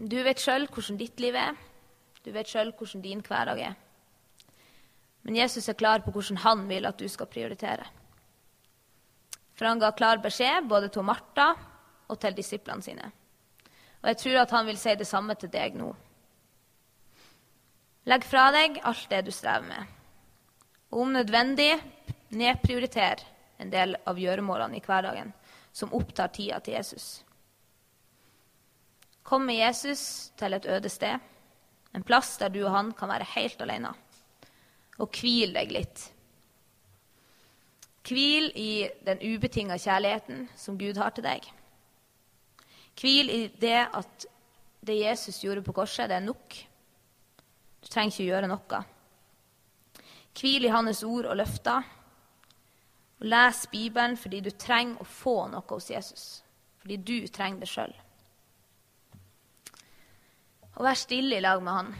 Du 0.00 0.16
vet 0.24 0.40
sjøl 0.40 0.66
hvordan 0.66 0.98
ditt 0.98 1.20
liv 1.20 1.36
er. 1.36 1.54
Du 2.24 2.32
vet 2.32 2.48
sjøl 2.48 2.72
hvordan 2.72 3.04
din 3.04 3.22
hverdag 3.24 3.62
er. 3.70 3.78
Men 5.22 5.36
Jesus 5.36 5.68
er 5.68 5.76
klar 5.76 6.00
på 6.04 6.12
hvordan 6.14 6.40
han 6.44 6.66
vil 6.68 6.88
at 6.88 6.98
du 6.98 7.08
skal 7.08 7.28
prioritere. 7.28 7.84
For 9.54 9.68
han 9.68 9.80
ga 9.82 9.92
klar 9.92 10.22
beskjed 10.24 10.68
både 10.68 10.88
til 10.88 11.04
Martha 11.04 11.50
og 12.08 12.18
til 12.20 12.36
disiplene 12.36 12.82
sine. 12.82 13.10
Og 14.00 14.08
jeg 14.08 14.20
tror 14.22 14.38
at 14.40 14.54
han 14.56 14.66
vil 14.66 14.78
si 14.80 14.94
det 14.96 15.08
samme 15.08 15.36
til 15.36 15.52
deg 15.52 15.76
nå. 15.76 15.90
Legg 18.08 18.24
fra 18.24 18.46
deg 18.56 18.80
alt 18.88 19.10
det 19.10 19.26
du 19.26 19.34
strever 19.34 19.68
med. 19.68 19.90
Og 20.90 21.04
om 21.04 21.12
nødvendig, 21.12 21.74
nedprioriter 22.32 23.20
en 23.60 23.72
del 23.72 23.96
av 24.08 24.18
gjøremålene 24.18 24.78
i 24.78 24.84
hverdagen 24.84 25.32
som 25.72 25.92
opptar 25.94 26.32
tida 26.34 26.60
til 26.60 26.78
Jesus. 26.78 27.08
Kom 29.22 29.44
med 29.46 29.60
Jesus 29.60 30.32
til 30.40 30.56
et 30.56 30.66
øde 30.66 30.90
sted, 30.90 31.18
en 31.94 32.06
plass 32.06 32.36
der 32.40 32.50
du 32.50 32.62
og 32.64 32.72
han 32.74 32.94
kan 32.96 33.10
være 33.12 33.28
helt 33.34 33.60
alene 33.62 33.92
og 35.00 35.16
hvil 35.16 35.54
deg 35.56 35.72
litt. 35.72 36.02
Hvil 38.10 38.50
i 38.58 38.88
den 39.06 39.20
ubetinga 39.22 39.78
kjærligheten 39.80 40.48
som 40.58 40.78
Gud 40.80 40.98
har 41.00 41.14
til 41.14 41.24
deg. 41.24 41.46
Hvil 43.00 43.32
i 43.32 43.40
det 43.60 43.80
at 43.86 44.26
det 44.84 44.96
Jesus 44.98 45.40
gjorde 45.44 45.64
på 45.64 45.74
korset, 45.76 46.08
det 46.08 46.18
er 46.18 46.24
nok. 46.24 46.56
Du 47.80 47.88
trenger 47.88 48.12
ikke 48.12 48.28
gjøre 48.28 48.50
noe. 48.50 48.82
Hvil 50.40 50.66
i 50.66 50.72
Hans 50.72 51.02
ord 51.04 51.28
og 51.28 51.38
løfter. 51.40 51.84
Og 53.20 53.26
Les 53.28 53.66
Bibelen 53.72 54.16
fordi 54.16 54.40
du 54.44 54.50
trenger 54.56 55.00
å 55.00 55.08
få 55.08 55.36
noe 55.52 55.66
hos 55.68 55.90
Jesus. 55.92 56.28
Fordi 56.80 56.96
du 56.96 57.28
trenger 57.28 57.60
det 57.60 57.68
sjøl. 57.68 57.92
Og 60.78 60.86
vær 60.86 60.96
stille 60.96 61.36
i 61.36 61.44
lag 61.44 61.60
med 61.60 61.76
Han. 61.76 61.90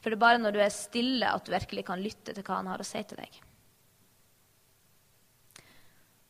For 0.00 0.10
det 0.10 0.18
er 0.18 0.22
bare 0.22 0.38
når 0.42 0.54
du 0.54 0.60
er 0.62 0.74
stille, 0.74 1.26
at 1.30 1.46
du 1.46 1.52
virkelig 1.54 1.82
kan 1.86 2.02
lytte 2.02 2.34
til 2.34 2.44
hva 2.46 2.60
han 2.60 2.70
har 2.70 2.82
å 2.82 2.86
si 2.86 3.00
til 3.02 3.18
deg. 3.18 3.38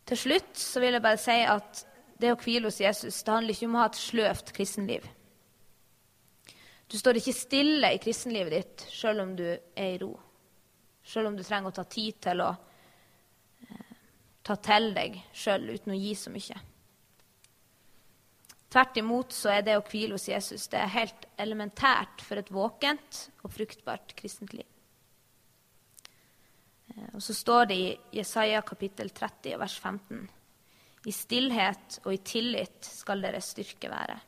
Til 0.07 0.17
slutt 0.17 0.57
så 0.57 0.81
vil 0.81 0.95
jeg 0.95 1.03
bare 1.03 1.19
si 1.21 1.35
at 1.45 1.83
det 2.17 2.31
å 2.33 2.39
hvile 2.41 2.71
hos 2.71 2.79
Jesus 2.81 3.19
det 3.21 3.33
handler 3.33 3.53
ikke 3.53 3.67
om 3.67 3.75
å 3.77 3.81
ha 3.83 3.89
et 3.91 3.99
sløvt 3.99 4.53
kristenliv. 4.55 5.05
Du 6.87 6.95
står 6.97 7.19
ikke 7.19 7.35
stille 7.35 7.91
i 7.93 7.99
kristenlivet 8.01 8.53
ditt 8.55 8.85
sjøl 8.93 9.21
om 9.25 9.35
du 9.37 9.45
er 9.49 9.89
i 9.91 9.99
ro. 10.01 10.13
Sjøl 11.05 11.29
om 11.29 11.37
du 11.37 11.43
trenger 11.43 11.69
å 11.69 11.77
ta 11.77 11.85
tid 11.85 12.21
til 12.23 12.41
å 12.45 12.53
ta 14.47 14.55
til 14.63 14.93
deg 14.95 15.19
sjøl 15.35 15.73
uten 15.73 15.93
å 15.93 15.99
gi 15.99 16.13
så 16.15 16.31
mye. 16.31 16.57
Tvert 18.67 18.99
imot 18.99 19.35
så 19.35 19.51
er 19.55 19.63
det 19.63 19.77
å 19.79 19.83
hvile 19.87 20.17
hos 20.17 20.27
Jesus 20.27 20.67
det 20.71 20.79
er 20.81 20.95
helt 20.95 21.27
elementært 21.39 22.23
for 22.23 22.39
et 22.39 22.51
våkent 22.51 23.27
og 23.43 23.53
fruktbart 23.55 24.15
kristent 24.19 24.55
liv. 24.55 24.67
Eh, 26.93 27.13
og 27.13 27.23
så 27.23 27.35
står 27.35 27.69
det 27.71 27.77
i 27.79 27.93
Jesaja 28.19 28.63
kapittel 28.67 29.11
30 29.15 29.59
vers 29.59 29.77
15.: 29.79 30.25
I 31.07 31.13
stillhet 31.15 31.99
og 32.03 32.11
i 32.13 32.23
tillit 32.23 32.91
skal 32.91 33.23
deres 33.23 33.53
styrke 33.55 33.91
være. 33.91 34.19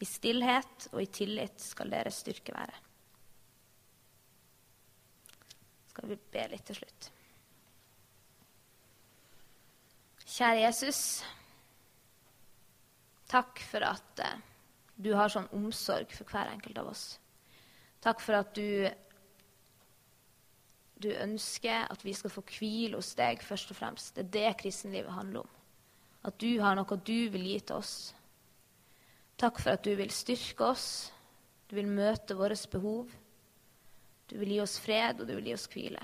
I 0.00 0.04
stillhet 0.08 0.88
og 0.92 1.00
i 1.02 1.08
tillit 1.08 1.60
skal 1.60 1.92
deres 1.92 2.20
styrke 2.24 2.52
være. 2.56 2.80
Skal 5.92 6.08
vi 6.08 6.18
be 6.32 6.48
litt 6.52 6.66
til 6.68 6.80
slutt. 6.80 7.12
Kjære 10.26 10.64
Jesus. 10.64 11.00
Takk 13.30 13.60
for 13.62 13.86
at 13.86 14.22
uh, 14.26 14.38
du 14.98 15.12
har 15.14 15.30
sånn 15.30 15.46
omsorg 15.54 16.10
for 16.14 16.26
hver 16.26 16.50
enkelt 16.50 16.78
av 16.82 16.90
oss. 16.90 17.04
Takk 18.02 18.22
for 18.22 18.38
at 18.38 18.50
du, 18.58 18.88
du 20.98 21.08
ønsker 21.14 21.86
at 21.86 22.02
vi 22.02 22.14
skal 22.18 22.34
få 22.34 22.42
hvile 22.42 22.98
hos 22.98 23.12
deg 23.18 23.42
først 23.42 23.70
og 23.70 23.78
fremst. 23.78 24.16
Det 24.16 24.24
er 24.26 24.34
det 24.34 24.58
kristenlivet 24.64 25.14
handler 25.14 25.46
om. 25.46 25.52
At 26.26 26.38
du 26.42 26.58
har 26.58 26.74
noe 26.74 26.98
du 27.06 27.18
vil 27.30 27.46
gi 27.46 27.60
til 27.62 27.78
oss. 27.78 27.94
Takk 29.38 29.60
for 29.62 29.76
at 29.76 29.86
du 29.86 29.92
vil 29.94 30.10
styrke 30.10 30.72
oss, 30.72 30.88
du 31.70 31.76
vil 31.78 31.90
møte 31.90 32.34
våre 32.34 32.56
behov. 32.72 33.10
Du 34.26 34.38
vil 34.40 34.56
gi 34.56 34.62
oss 34.62 34.78
fred, 34.82 35.20
og 35.20 35.28
du 35.28 35.36
vil 35.36 35.52
gi 35.52 35.54
oss 35.54 35.68
hvile. 35.70 36.02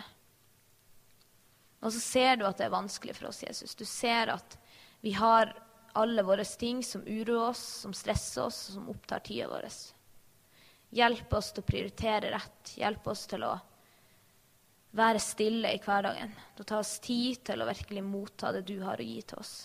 Og 1.83 1.93
så 1.93 2.01
ser 2.01 2.37
du 2.39 2.47
at 2.47 2.61
det 2.61 2.69
er 2.69 2.75
vanskelig 2.75 3.17
for 3.19 3.31
oss, 3.33 3.43
Jesus. 3.43 3.75
Du 3.75 3.85
ser 3.89 4.31
at 4.33 4.59
vi 5.03 5.15
har 5.19 5.51
alle 5.99 6.23
våre 6.25 6.45
ting 6.45 6.83
som 6.87 7.03
uroer 7.05 7.51
oss, 7.51 7.63
som 7.83 7.95
stresser 7.95 8.47
oss, 8.47 8.61
som 8.77 8.89
opptar 8.93 9.25
tida 9.27 9.49
vår. 9.51 9.67
Hjelp 10.95 11.35
oss 11.35 11.51
til 11.53 11.65
å 11.65 11.69
prioritere 11.69 12.31
rett. 12.33 12.75
Hjelp 12.79 13.09
oss 13.13 13.27
til 13.29 13.45
å 13.49 13.53
være 14.97 15.21
stille 15.25 15.73
i 15.75 15.81
hverdagen. 15.83 16.33
Til 16.55 16.65
å 16.65 16.71
ta 16.71 16.79
oss 16.85 16.95
tid 17.03 17.43
til 17.49 17.65
å 17.65 17.69
virkelig 17.69 18.05
motta 18.07 18.53
det 18.55 18.63
du 18.69 18.79
har 18.85 19.01
å 19.01 19.09
gi 19.09 19.19
til 19.27 19.43
oss. 19.43 19.57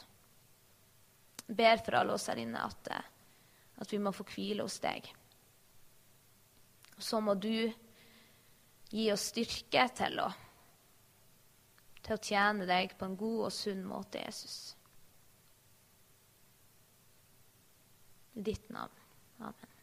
Jeg 1.45 1.55
ber 1.59 1.85
for 1.85 1.99
alle 1.99 2.17
oss 2.17 2.27
her 2.31 2.41
inne 2.41 2.65
at 2.65 2.89
eh, 2.91 3.05
at 3.77 3.93
vi 3.93 3.99
må 4.01 4.13
få 4.15 4.25
hvile 4.27 4.65
hos 4.65 4.79
deg. 4.81 5.05
Og 6.97 7.03
så 7.05 7.19
må 7.21 7.35
du 7.37 7.69
gi 8.89 9.05
oss 9.13 9.27
styrke 9.31 9.85
til 9.97 10.21
å, 10.23 10.27
til 12.07 12.15
å 12.15 12.23
tjene 12.23 12.67
deg 12.69 12.95
på 12.97 13.07
en 13.07 13.17
god 13.19 13.47
og 13.49 13.53
sunn 13.53 13.83
måte, 13.87 14.21
Jesus. 14.23 14.75
I 18.37 18.45
ditt 18.47 18.69
navn. 18.73 19.03
Amen. 19.39 19.76